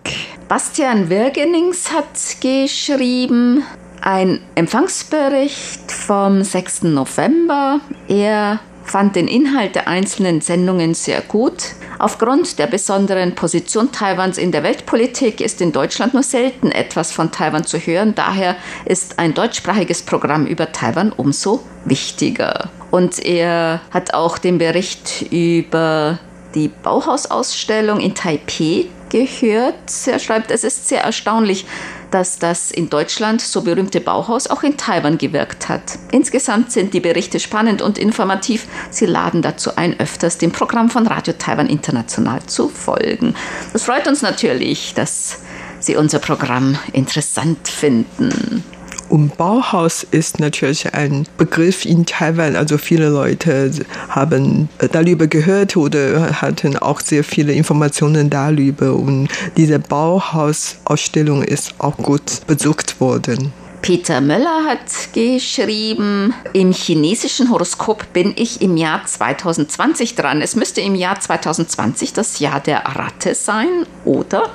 Bastian 0.48 1.10
Wirgenings 1.10 1.92
hat 1.92 2.40
geschrieben, 2.40 3.62
ein 4.00 4.40
Empfangsbericht 4.54 5.90
vom 5.90 6.42
6. 6.42 6.84
November. 6.84 7.80
Er 8.08 8.60
fand 8.90 9.16
den 9.16 9.28
Inhalt 9.28 9.74
der 9.74 9.88
einzelnen 9.88 10.40
Sendungen 10.40 10.94
sehr 10.94 11.20
gut. 11.20 11.74
Aufgrund 11.98 12.58
der 12.58 12.66
besonderen 12.66 13.34
Position 13.34 13.92
Taiwans 13.92 14.38
in 14.38 14.52
der 14.52 14.62
Weltpolitik 14.62 15.40
ist 15.40 15.60
in 15.60 15.72
Deutschland 15.72 16.14
nur 16.14 16.22
selten 16.22 16.70
etwas 16.70 17.12
von 17.12 17.32
Taiwan 17.32 17.64
zu 17.64 17.78
hören. 17.78 18.14
Daher 18.14 18.56
ist 18.84 19.18
ein 19.18 19.34
deutschsprachiges 19.34 20.02
Programm 20.02 20.46
über 20.46 20.72
Taiwan 20.72 21.12
umso 21.12 21.60
wichtiger. 21.84 22.70
Und 22.90 23.18
er 23.24 23.80
hat 23.90 24.14
auch 24.14 24.38
den 24.38 24.58
Bericht 24.58 25.26
über 25.30 26.18
die 26.54 26.68
Bauhausausstellung 26.68 28.00
in 28.00 28.14
Taipei 28.14 28.86
gehört. 29.10 29.74
Er 30.06 30.18
schreibt, 30.18 30.50
es 30.50 30.64
ist 30.64 30.88
sehr 30.88 31.02
erstaunlich, 31.02 31.66
dass 32.10 32.38
das 32.38 32.70
in 32.70 32.90
Deutschland 32.90 33.40
so 33.40 33.62
berühmte 33.62 34.00
Bauhaus 34.00 34.46
auch 34.46 34.62
in 34.62 34.76
Taiwan 34.76 35.18
gewirkt 35.18 35.68
hat. 35.68 35.98
Insgesamt 36.12 36.72
sind 36.72 36.94
die 36.94 37.00
Berichte 37.00 37.40
spannend 37.40 37.82
und 37.82 37.98
informativ. 37.98 38.66
Sie 38.90 39.06
laden 39.06 39.42
dazu 39.42 39.76
ein, 39.76 39.98
öfters 40.00 40.38
dem 40.38 40.52
Programm 40.52 40.90
von 40.90 41.06
Radio 41.06 41.34
Taiwan 41.38 41.68
International 41.68 42.42
zu 42.46 42.68
folgen. 42.68 43.34
Das 43.72 43.84
freut 43.84 44.06
uns 44.06 44.22
natürlich, 44.22 44.94
dass 44.94 45.38
Sie 45.80 45.96
unser 45.96 46.18
Programm 46.18 46.76
interessant 46.92 47.68
finden. 47.68 48.64
Und 49.08 49.36
Bauhaus 49.36 50.02
ist 50.02 50.38
natürlich 50.38 50.94
ein 50.94 51.26
Begriff 51.38 51.84
in 51.84 52.04
Taiwan. 52.04 52.56
Also 52.56 52.78
viele 52.78 53.08
Leute 53.08 53.70
haben 54.08 54.68
darüber 54.92 55.26
gehört 55.26 55.76
oder 55.76 56.40
hatten 56.40 56.76
auch 56.76 57.00
sehr 57.00 57.24
viele 57.24 57.52
Informationen 57.52 58.28
darüber. 58.28 58.94
Und 58.94 59.28
diese 59.56 59.78
Bauhausausstellung 59.78 61.42
ist 61.42 61.74
auch 61.78 61.96
gut 61.96 62.46
besucht 62.46 63.00
worden. 63.00 63.52
Peter 63.80 64.20
Möller 64.20 64.64
hat 64.66 65.12
geschrieben, 65.14 66.34
im 66.52 66.72
chinesischen 66.72 67.50
Horoskop 67.50 68.12
bin 68.12 68.34
ich 68.36 68.60
im 68.60 68.76
Jahr 68.76 69.06
2020 69.06 70.16
dran. 70.16 70.42
Es 70.42 70.56
müsste 70.56 70.80
im 70.80 70.94
Jahr 70.94 71.18
2020 71.20 72.12
das 72.12 72.40
Jahr 72.40 72.60
der 72.60 72.84
Ratte 72.84 73.34
sein, 73.34 73.86
oder? 74.04 74.50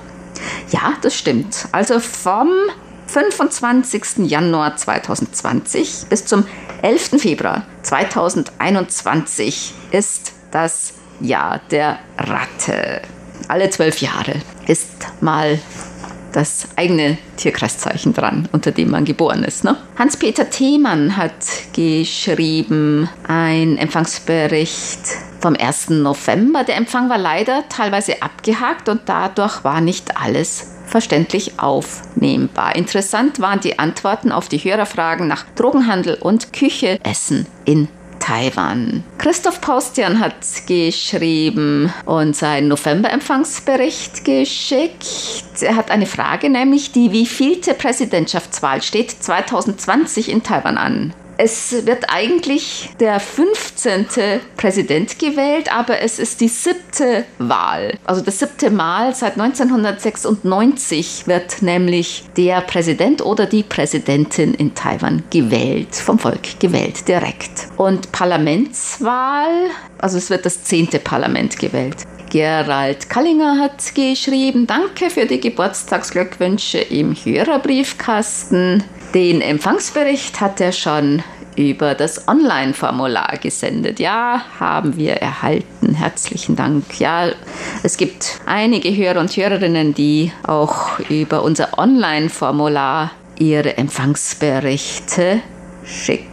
Ja, 0.72 0.94
das 1.02 1.16
stimmt. 1.16 1.68
Also 1.72 2.00
vom 2.00 2.50
25. 3.14 4.28
Januar 4.28 4.76
2020 4.76 6.08
bis 6.10 6.26
zum 6.26 6.46
11. 6.82 7.22
Februar 7.22 7.64
2021 7.84 9.72
ist 9.92 10.34
das 10.50 10.96
Jahr 11.20 11.62
der 11.70 12.00
Ratte. 12.18 13.04
Alle 13.48 13.70
zwölf 13.70 14.02
Jahre 14.02 14.42
ist 14.66 14.90
mal 15.22 15.60
das 16.32 16.70
eigene 16.76 17.20
Tierkreiszeichen 17.38 18.16
dran, 18.16 18.50
unter 18.52 18.72
dem 18.72 18.90
man 18.90 19.06
geboren 19.06 19.44
ist. 19.44 19.64
Ne? 19.64 19.78
Hans-Peter 20.00 20.50
Themann 20.50 21.16
hat 21.16 21.36
geschrieben, 21.74 23.08
ein 23.28 23.78
Empfangsbericht 23.78 25.02
vom 25.40 25.56
1. 25.56 25.92
November. 25.92 26.64
Der 26.64 26.78
Empfang 26.78 27.10
war 27.10 27.20
leider 27.20 27.64
teilweise 27.70 28.24
abgehakt 28.24 28.90
und 28.90 29.02
dadurch 29.06 29.64
war 29.64 29.82
nicht 29.82 30.18
alles 30.18 30.73
verständlich 30.86 31.60
aufnehmbar. 31.60 32.76
Interessant 32.76 33.40
waren 33.40 33.60
die 33.60 33.80
Antworten 33.80 34.32
auf 34.32 34.50
die 34.50 34.60
Hörerfragen 34.60 35.28
nach 35.28 35.46
Drogenhandel 35.56 36.16
und 36.16 36.54
Küche, 36.54 37.00
Essen 37.04 37.48
in 37.66 37.88
Taiwan. 38.20 39.04
Christoph 39.18 39.60
Paustian 39.60 40.20
hat 40.22 40.36
geschrieben 40.66 41.94
und 42.06 42.38
seinen 42.38 42.70
November-Empfangsbericht 42.70 44.24
geschickt. 44.24 45.06
Er 45.60 45.76
hat 45.76 45.92
eine 45.92 46.06
Frage, 46.06 46.50
nämlich 46.50 46.94
die 46.94 47.12
wievielte 47.12 47.74
Präsidentschaftswahl 47.74 48.82
steht 48.82 49.12
2020 49.12 50.30
in 50.30 50.42
Taiwan 50.42 50.78
an? 50.78 51.14
Es 51.46 51.86
wird 51.86 52.06
eigentlich 52.08 52.90
der 53.02 53.20
15. 53.20 54.06
Präsident 54.56 55.20
gewählt, 55.20 55.70
aber 55.76 56.00
es 56.00 56.18
ist 56.18 56.40
die 56.40 56.48
siebte 56.48 57.26
Wahl. 57.38 57.98
Also 58.06 58.22
das 58.22 58.40
siebte 58.40 58.72
Mal 58.72 59.14
seit 59.14 59.38
1996 59.38 61.28
wird 61.28 61.62
nämlich 61.62 62.24
der 62.38 62.62
Präsident 62.62 63.22
oder 63.26 63.46
die 63.46 63.64
Präsidentin 63.64 64.54
in 64.54 64.74
Taiwan 64.74 65.22
gewählt, 65.32 65.94
vom 65.94 66.18
Volk 66.18 66.62
gewählt, 66.62 67.06
direkt. 67.10 67.68
Und 67.76 68.14
Parlamentswahl, 68.14 69.70
also 69.98 70.20
es 70.20 70.30
wird 70.30 70.46
das 70.46 70.64
zehnte 70.64 71.00
Parlament 71.00 71.60
gewählt. 71.60 71.98
Gerald 72.30 73.10
Kallinger 73.10 73.60
hat 73.60 73.94
geschrieben, 73.94 74.66
danke 74.66 75.10
für 75.10 75.26
die 75.26 75.42
Geburtstagsglückwünsche 75.42 76.80
im 76.80 77.14
Hörerbriefkasten. 77.14 78.82
Den 79.14 79.42
Empfangsbericht 79.42 80.42
hat 80.42 80.60
er 80.60 80.72
schon 80.72 81.22
über 81.56 81.96
das 81.96 82.28
Online-Formular 82.28 83.38
gesendet. 83.42 84.00
Ja, 84.00 84.44
haben 84.60 84.98
wir 84.98 85.14
erhalten. 85.14 85.94
Herzlichen 85.94 86.56
Dank. 86.56 87.00
Ja, 87.00 87.30
es 87.84 87.98
gibt 87.98 88.40
einige 88.46 88.96
Hörer 88.96 89.20
und 89.20 89.36
Hörerinnen, 89.36 89.94
die 89.94 90.32
auch 90.44 91.00
über 91.10 91.44
unser 91.44 91.78
Online-Formular 91.78 93.12
ihre 93.38 93.78
Empfangsberichte 93.78 95.42
schicken. 95.86 96.33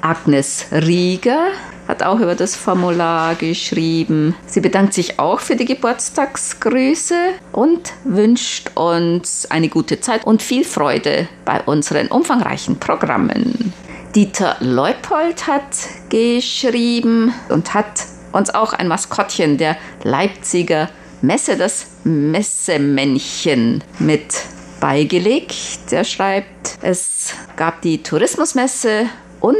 Agnes 0.00 0.66
Rieger 0.72 1.48
hat 1.88 2.02
auch 2.02 2.20
über 2.20 2.34
das 2.34 2.56
Formular 2.56 3.34
geschrieben. 3.34 4.34
Sie 4.46 4.60
bedankt 4.60 4.94
sich 4.94 5.18
auch 5.18 5.40
für 5.40 5.56
die 5.56 5.64
Geburtstagsgrüße 5.64 7.14
und 7.52 7.92
wünscht 8.04 8.70
uns 8.74 9.46
eine 9.50 9.68
gute 9.68 10.00
Zeit 10.00 10.26
und 10.26 10.42
viel 10.42 10.64
Freude 10.64 11.28
bei 11.44 11.60
unseren 11.62 12.08
umfangreichen 12.08 12.78
Programmen. 12.78 13.72
Dieter 14.14 14.56
Leupold 14.60 15.46
hat 15.46 15.76
geschrieben 16.08 17.34
und 17.48 17.74
hat 17.74 18.06
uns 18.32 18.54
auch 18.54 18.72
ein 18.72 18.88
Maskottchen 18.88 19.58
der 19.58 19.76
Leipziger 20.02 20.88
Messe, 21.22 21.56
das 21.56 21.86
Messemännchen, 22.04 23.82
mit 23.98 24.44
beigelegt. 24.84 25.92
Er 25.92 26.04
schreibt, 26.04 26.76
es 26.82 27.32
gab 27.56 27.80
die 27.80 28.02
Tourismusmesse 28.02 29.06
und 29.40 29.56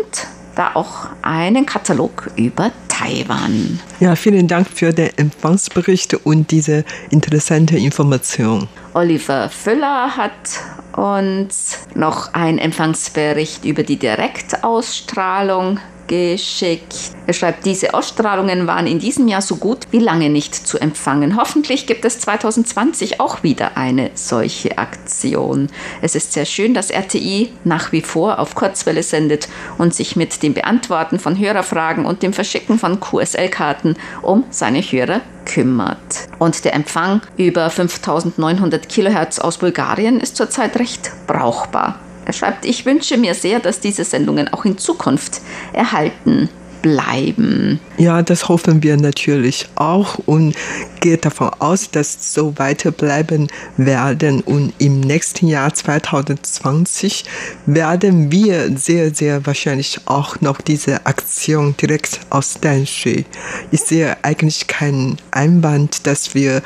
da 0.54 0.72
auch 0.74 1.06
einen 1.22 1.64
Katalog 1.64 2.30
über 2.36 2.70
Taiwan. 2.88 3.80
Ja, 4.00 4.16
vielen 4.16 4.48
Dank 4.48 4.68
für 4.68 4.92
den 4.92 5.16
Empfangsbericht 5.16 6.12
und 6.12 6.50
diese 6.50 6.84
interessante 7.08 7.78
Information. 7.78 8.68
Oliver 8.92 9.48
Füller 9.48 10.14
hat 10.14 10.60
uns 10.94 11.78
noch 11.94 12.34
einen 12.34 12.58
Empfangsbericht 12.58 13.64
über 13.64 13.82
die 13.82 13.96
Direktausstrahlung 13.96 15.80
geschickt. 16.06 17.12
Er 17.26 17.32
schreibt, 17.32 17.64
diese 17.64 17.94
Ausstrahlungen 17.94 18.66
waren 18.66 18.86
in 18.86 18.98
diesem 18.98 19.28
Jahr 19.28 19.42
so 19.42 19.56
gut 19.56 19.86
wie 19.90 19.98
lange 19.98 20.30
nicht 20.30 20.54
zu 20.54 20.78
empfangen. 20.78 21.36
Hoffentlich 21.36 21.86
gibt 21.86 22.04
es 22.04 22.20
2020 22.20 23.20
auch 23.20 23.42
wieder 23.42 23.76
eine 23.76 24.10
solche 24.14 24.78
Aktion. 24.78 25.68
Es 26.02 26.14
ist 26.14 26.32
sehr 26.32 26.44
schön, 26.44 26.74
dass 26.74 26.90
RTI 26.90 27.52
nach 27.64 27.92
wie 27.92 28.02
vor 28.02 28.38
auf 28.38 28.54
Kurzwelle 28.54 29.02
sendet 29.02 29.48
und 29.78 29.94
sich 29.94 30.16
mit 30.16 30.42
dem 30.42 30.54
Beantworten 30.54 31.18
von 31.18 31.38
Hörerfragen 31.38 32.04
und 32.04 32.22
dem 32.22 32.32
Verschicken 32.32 32.78
von 32.78 33.00
QSL-Karten 33.00 33.96
um 34.22 34.44
seine 34.50 34.82
Hörer 34.82 35.20
kümmert. 35.46 36.28
Und 36.38 36.64
der 36.64 36.74
Empfang 36.74 37.22
über 37.36 37.70
5900 37.70 38.88
Kilohertz 38.88 39.38
aus 39.38 39.58
Bulgarien 39.58 40.20
ist 40.20 40.36
zurzeit 40.36 40.76
recht 40.76 41.10
brauchbar. 41.26 41.98
Er 42.26 42.32
schreibt, 42.32 42.64
ich 42.64 42.86
wünsche 42.86 43.16
mir 43.16 43.34
sehr, 43.34 43.60
dass 43.60 43.80
diese 43.80 44.04
Sendungen 44.04 44.52
auch 44.52 44.64
in 44.64 44.78
Zukunft 44.78 45.40
erhalten 45.72 46.48
bleiben. 46.84 47.80
Ja, 47.96 48.20
das 48.20 48.50
hoffen 48.50 48.82
wir 48.82 48.98
natürlich 48.98 49.66
auch 49.74 50.18
und 50.26 50.54
geht 51.00 51.24
davon 51.24 51.48
aus, 51.58 51.90
dass 51.90 52.34
so 52.34 52.58
weiter 52.58 52.90
bleiben 52.90 53.48
werden. 53.78 54.42
Und 54.42 54.74
im 54.76 55.00
nächsten 55.00 55.48
Jahr 55.48 55.72
2020 55.72 57.24
werden 57.64 58.30
wir 58.30 58.76
sehr, 58.76 59.14
sehr 59.14 59.46
wahrscheinlich 59.46 60.00
auch 60.04 60.42
noch 60.42 60.60
diese 60.60 61.06
Aktion 61.06 61.74
direkt 61.80 62.20
aus 62.28 62.58
Danshui. 62.60 63.24
Ich 63.70 63.80
sehe 63.80 64.18
eigentlich 64.22 64.66
keinen 64.66 65.16
Einwand, 65.30 66.06
dass 66.06 66.34
wir 66.34 66.60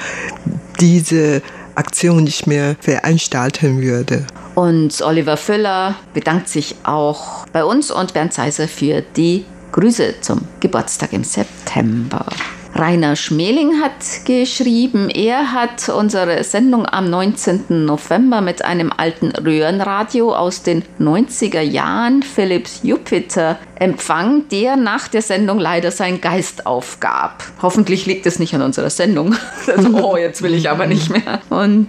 diese 0.81 1.42
Aktion 1.78 2.24
nicht 2.24 2.46
mehr 2.46 2.76
veranstalten 2.80 3.80
würde. 3.80 4.26
Und 4.54 5.00
Oliver 5.02 5.36
Füller 5.36 5.94
bedankt 6.12 6.48
sich 6.48 6.74
auch 6.82 7.46
bei 7.52 7.64
uns 7.64 7.90
und 7.90 8.12
Bernd 8.12 8.34
Seiser 8.34 8.66
für 8.66 9.02
die 9.16 9.44
Grüße 9.72 10.16
zum 10.20 10.40
Geburtstag 10.60 11.12
im 11.12 11.22
September. 11.22 12.26
Rainer 12.74 13.16
Schmeling 13.16 13.81
hat 13.83 14.24
geschrieben, 14.24 15.11
er 15.11 15.52
hat 15.52 15.88
unsere 15.88 16.44
Sendung 16.44 16.87
am 16.87 17.11
19. 17.11 17.85
November 17.85 18.40
mit 18.40 18.64
einem 18.64 18.92
alten 18.96 19.33
Röhrenradio 19.33 20.35
aus 20.35 20.62
den 20.62 20.85
90er 21.00 21.61
Jahren, 21.61 22.22
Philips 22.22 22.81
Jupiter, 22.83 23.59
empfangen, 23.74 24.46
der 24.50 24.76
nach 24.76 25.09
der 25.09 25.22
Sendung 25.22 25.59
leider 25.59 25.90
seinen 25.90 26.20
Geist 26.20 26.66
aufgab. 26.66 27.42
Hoffentlich 27.62 28.07
liegt 28.07 28.26
es 28.26 28.38
nicht 28.38 28.54
an 28.54 28.62
unserer 28.62 28.90
Sendung. 28.90 29.35
oh, 29.94 30.16
jetzt 30.16 30.42
will 30.42 30.54
ich 30.54 30.70
aber 30.70 30.87
nicht 30.87 31.11
mehr. 31.11 31.40
Und 31.50 31.88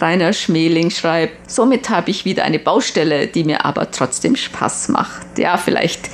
Rainer 0.00 0.32
Schmeling 0.32 0.90
schreibt, 0.90 1.50
somit 1.50 1.90
habe 1.90 2.10
ich 2.10 2.24
wieder 2.24 2.44
eine 2.44 2.58
Baustelle, 2.58 3.26
die 3.26 3.44
mir 3.44 3.64
aber 3.64 3.90
trotzdem 3.90 4.36
Spaß 4.36 4.88
macht. 4.88 5.38
Ja, 5.38 5.56
vielleicht 5.56 6.10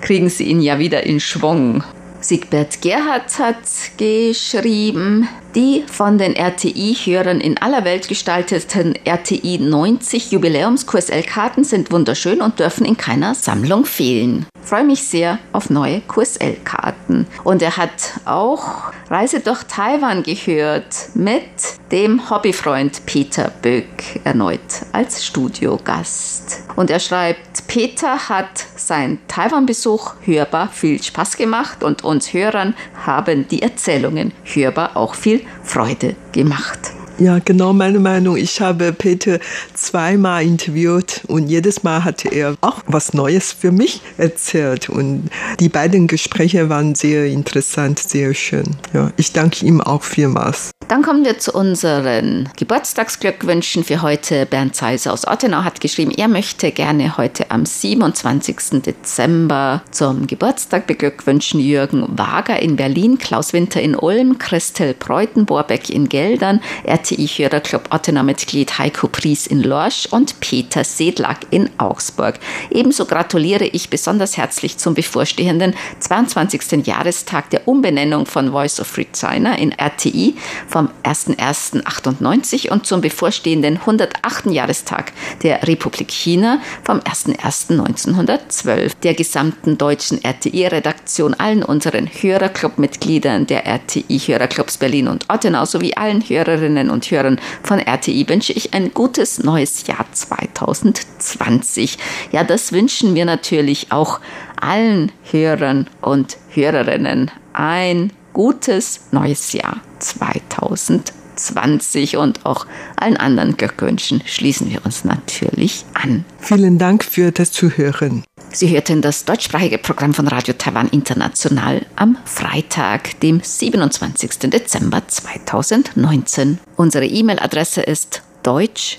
kriegen 0.00 0.28
Sie 0.28 0.44
ihn 0.44 0.60
ja 0.60 0.78
wieder 0.78 1.04
in 1.04 1.20
Schwung. 1.20 1.84
Siegbert 2.26 2.82
Gerhardt 2.82 3.38
hat 3.38 3.68
geschrieben, 3.98 5.28
die 5.54 5.84
von 5.86 6.18
den 6.18 6.34
RTI-Hörern 6.34 7.40
in 7.40 7.58
aller 7.58 7.84
Welt 7.84 8.08
gestalteten 8.08 8.94
RTI 9.04 9.58
90 9.58 10.32
Jubiläums-QSL-Karten 10.32 11.64
sind 11.64 11.90
wunderschön 11.90 12.42
und 12.42 12.58
dürfen 12.58 12.84
in 12.84 12.96
keiner 12.96 13.34
Sammlung 13.34 13.84
fehlen 13.84 14.46
freue 14.66 14.84
mich 14.84 15.04
sehr 15.04 15.38
auf 15.52 15.70
neue 15.70 16.00
QSL-Karten. 16.00 17.26
Und 17.44 17.62
er 17.62 17.76
hat 17.76 18.14
auch 18.24 18.92
Reise 19.08 19.40
durch 19.40 19.62
Taiwan 19.64 20.24
gehört 20.24 21.10
mit 21.14 21.44
dem 21.92 22.28
Hobbyfreund 22.28 23.06
Peter 23.06 23.52
Böck 23.62 24.20
erneut 24.24 24.60
als 24.92 25.24
Studiogast. 25.24 26.64
Und 26.74 26.90
er 26.90 26.98
schreibt, 26.98 27.68
Peter 27.68 28.28
hat 28.28 28.66
sein 28.76 29.18
Taiwan-Besuch 29.28 30.14
hörbar 30.22 30.68
viel 30.68 31.00
Spaß 31.00 31.36
gemacht 31.36 31.84
und 31.84 32.02
uns 32.02 32.32
Hörern 32.32 32.74
haben 33.06 33.46
die 33.48 33.62
Erzählungen 33.62 34.32
hörbar 34.42 34.96
auch 34.96 35.14
viel 35.14 35.45
Freude 35.62 36.16
gemacht. 36.32 36.95
Ja, 37.18 37.38
genau 37.42 37.72
meine 37.72 37.98
Meinung. 37.98 38.36
Ich 38.36 38.60
habe 38.60 38.92
Peter 38.92 39.38
zweimal 39.72 40.44
interviewt 40.44 41.22
und 41.28 41.48
jedes 41.48 41.82
Mal 41.82 42.04
hatte 42.04 42.28
er 42.28 42.56
auch 42.60 42.82
was 42.86 43.14
Neues 43.14 43.52
für 43.52 43.72
mich 43.72 44.02
erzählt. 44.18 44.90
Und 44.90 45.30
die 45.58 45.70
beiden 45.70 46.08
Gespräche 46.08 46.68
waren 46.68 46.94
sehr 46.94 47.24
interessant, 47.24 48.00
sehr 48.00 48.34
schön. 48.34 48.76
Ja, 48.92 49.12
ich 49.16 49.32
danke 49.32 49.64
ihm 49.64 49.80
auch 49.80 50.02
vielmals. 50.02 50.72
Dann 50.88 51.02
kommen 51.02 51.24
wir 51.24 51.38
zu 51.38 51.52
unseren 51.52 52.48
Geburtstagsglückwünschen 52.56 53.82
für 53.82 54.02
heute. 54.02 54.46
Bernd 54.46 54.76
Zeiser 54.76 55.12
aus 55.12 55.26
Ottenau 55.26 55.64
hat 55.64 55.80
geschrieben, 55.80 56.12
er 56.16 56.28
möchte 56.28 56.70
gerne 56.70 57.16
heute 57.16 57.50
am 57.50 57.66
27. 57.66 58.82
Dezember 58.82 59.82
zum 59.90 60.28
Geburtstag 60.28 60.86
beglückwünschen 60.86 61.58
Jürgen 61.58 62.06
Wager 62.16 62.60
in 62.60 62.76
Berlin, 62.76 63.18
Klaus 63.18 63.52
Winter 63.52 63.82
in 63.82 63.96
Ulm, 63.96 64.38
Christel 64.38 64.94
Breutenborbeck 64.94 65.90
in 65.90 66.08
Geldern, 66.08 66.60
RTI-Hörerclub 67.06 67.92
Ottenau-Mitglied 67.92 68.78
Heiko 68.78 69.06
Pries 69.06 69.46
in 69.46 69.62
Lorsch 69.62 70.06
und 70.10 70.40
Peter 70.40 70.82
Sedlak 70.82 71.46
in 71.50 71.70
Augsburg. 71.78 72.40
Ebenso 72.70 73.04
gratuliere 73.04 73.66
ich 73.66 73.90
besonders 73.90 74.36
herzlich 74.36 74.78
zum 74.78 74.94
bevorstehenden 74.94 75.74
22. 76.00 76.84
Jahrestag 76.86 77.50
der 77.50 77.68
Umbenennung 77.68 78.26
von 78.26 78.50
Voice 78.50 78.80
of 78.80 78.98
China 79.12 79.56
in 79.56 79.72
RTI 79.72 80.34
vom 80.66 80.88
01.01.98 81.04 82.70
und 82.70 82.86
zum 82.86 83.00
bevorstehenden 83.00 83.76
108. 83.78 84.46
Jahrestag 84.46 85.12
der 85.42 85.66
Republik 85.66 86.10
China 86.10 86.60
vom 86.82 86.98
01.01.1912. 86.98 88.92
Der 89.02 89.14
gesamten 89.14 89.78
deutschen 89.78 90.22
RTI-Redaktion, 90.24 91.34
allen 91.34 91.62
unseren 91.62 92.06
Hörerclub-Mitgliedern 92.08 93.46
der 93.46 93.64
RTI-Hörerclubs 93.66 94.78
Berlin 94.78 95.08
und 95.08 95.26
Ottenau 95.30 95.64
sowie 95.66 95.94
allen 95.94 96.22
Hörerinnen 96.22 96.90
und 96.90 96.95
Hörern 97.02 97.40
von 97.62 97.78
RTI 97.78 98.28
wünsche 98.28 98.52
ich 98.52 98.74
ein 98.74 98.92
gutes 98.92 99.42
neues 99.42 99.86
Jahr 99.86 100.06
2020. 100.10 101.98
Ja, 102.32 102.44
das 102.44 102.72
wünschen 102.72 103.14
wir 103.14 103.24
natürlich 103.24 103.92
auch 103.92 104.20
allen 104.60 105.12
Hörern 105.30 105.88
und 106.00 106.36
Hörerinnen. 106.50 107.30
Ein 107.52 108.12
gutes 108.32 109.08
neues 109.12 109.52
Jahr 109.52 109.80
2020. 109.98 111.25
2020 111.36 112.16
und 112.16 112.44
auch 112.44 112.66
allen 112.96 113.16
anderen 113.16 113.56
Glückwünschen 113.56 114.22
schließen 114.26 114.70
wir 114.70 114.84
uns 114.84 115.04
natürlich 115.04 115.84
an. 115.94 116.24
Vielen 116.38 116.78
Dank 116.78 117.04
für 117.04 117.32
das 117.32 117.52
Zuhören. 117.52 118.24
Sie 118.50 118.70
hörten 118.70 119.02
das 119.02 119.24
deutschsprachige 119.24 119.78
Programm 119.78 120.14
von 120.14 120.28
Radio 120.28 120.54
Taiwan 120.56 120.88
International 120.88 121.84
am 121.96 122.16
Freitag, 122.24 123.20
dem 123.20 123.40
27. 123.42 124.50
Dezember 124.50 125.06
2019. 125.06 126.58
Unsere 126.76 127.06
E-Mail-Adresse 127.06 127.82
ist 127.82 128.22
deutsch@ 128.42 128.98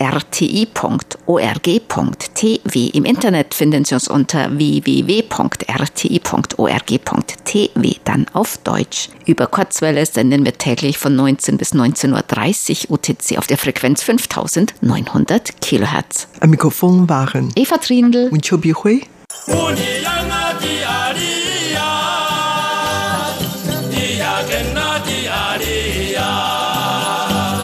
rti.org.tw. 0.00 0.76
Im 2.92 3.04
Internet 3.04 3.54
finden 3.54 3.84
Sie 3.84 3.94
uns 3.94 4.08
unter 4.08 4.56
www.rti.org.tw, 4.56 5.16
dann 8.04 8.26
auf 8.32 8.58
Deutsch. 8.58 9.08
Über 9.26 9.46
Kurzwelle 9.46 10.06
senden 10.06 10.44
wir 10.44 10.56
täglich 10.56 10.98
von 10.98 11.16
19 11.16 11.58
bis 11.58 11.74
19.30 11.74 12.90
Uhr 12.90 12.94
UTC 12.98 13.38
auf 13.38 13.46
der 13.46 13.58
Frequenz 13.58 14.02
5900 14.02 15.60
kHz. 15.60 16.28
Am 16.40 16.50
Mikrofon 16.50 17.08
waren 17.08 17.52
Eva 17.56 17.78
Trindl 17.78 18.28
und 18.30 18.48
Chobi 18.48 18.72
Hui. 18.72 19.02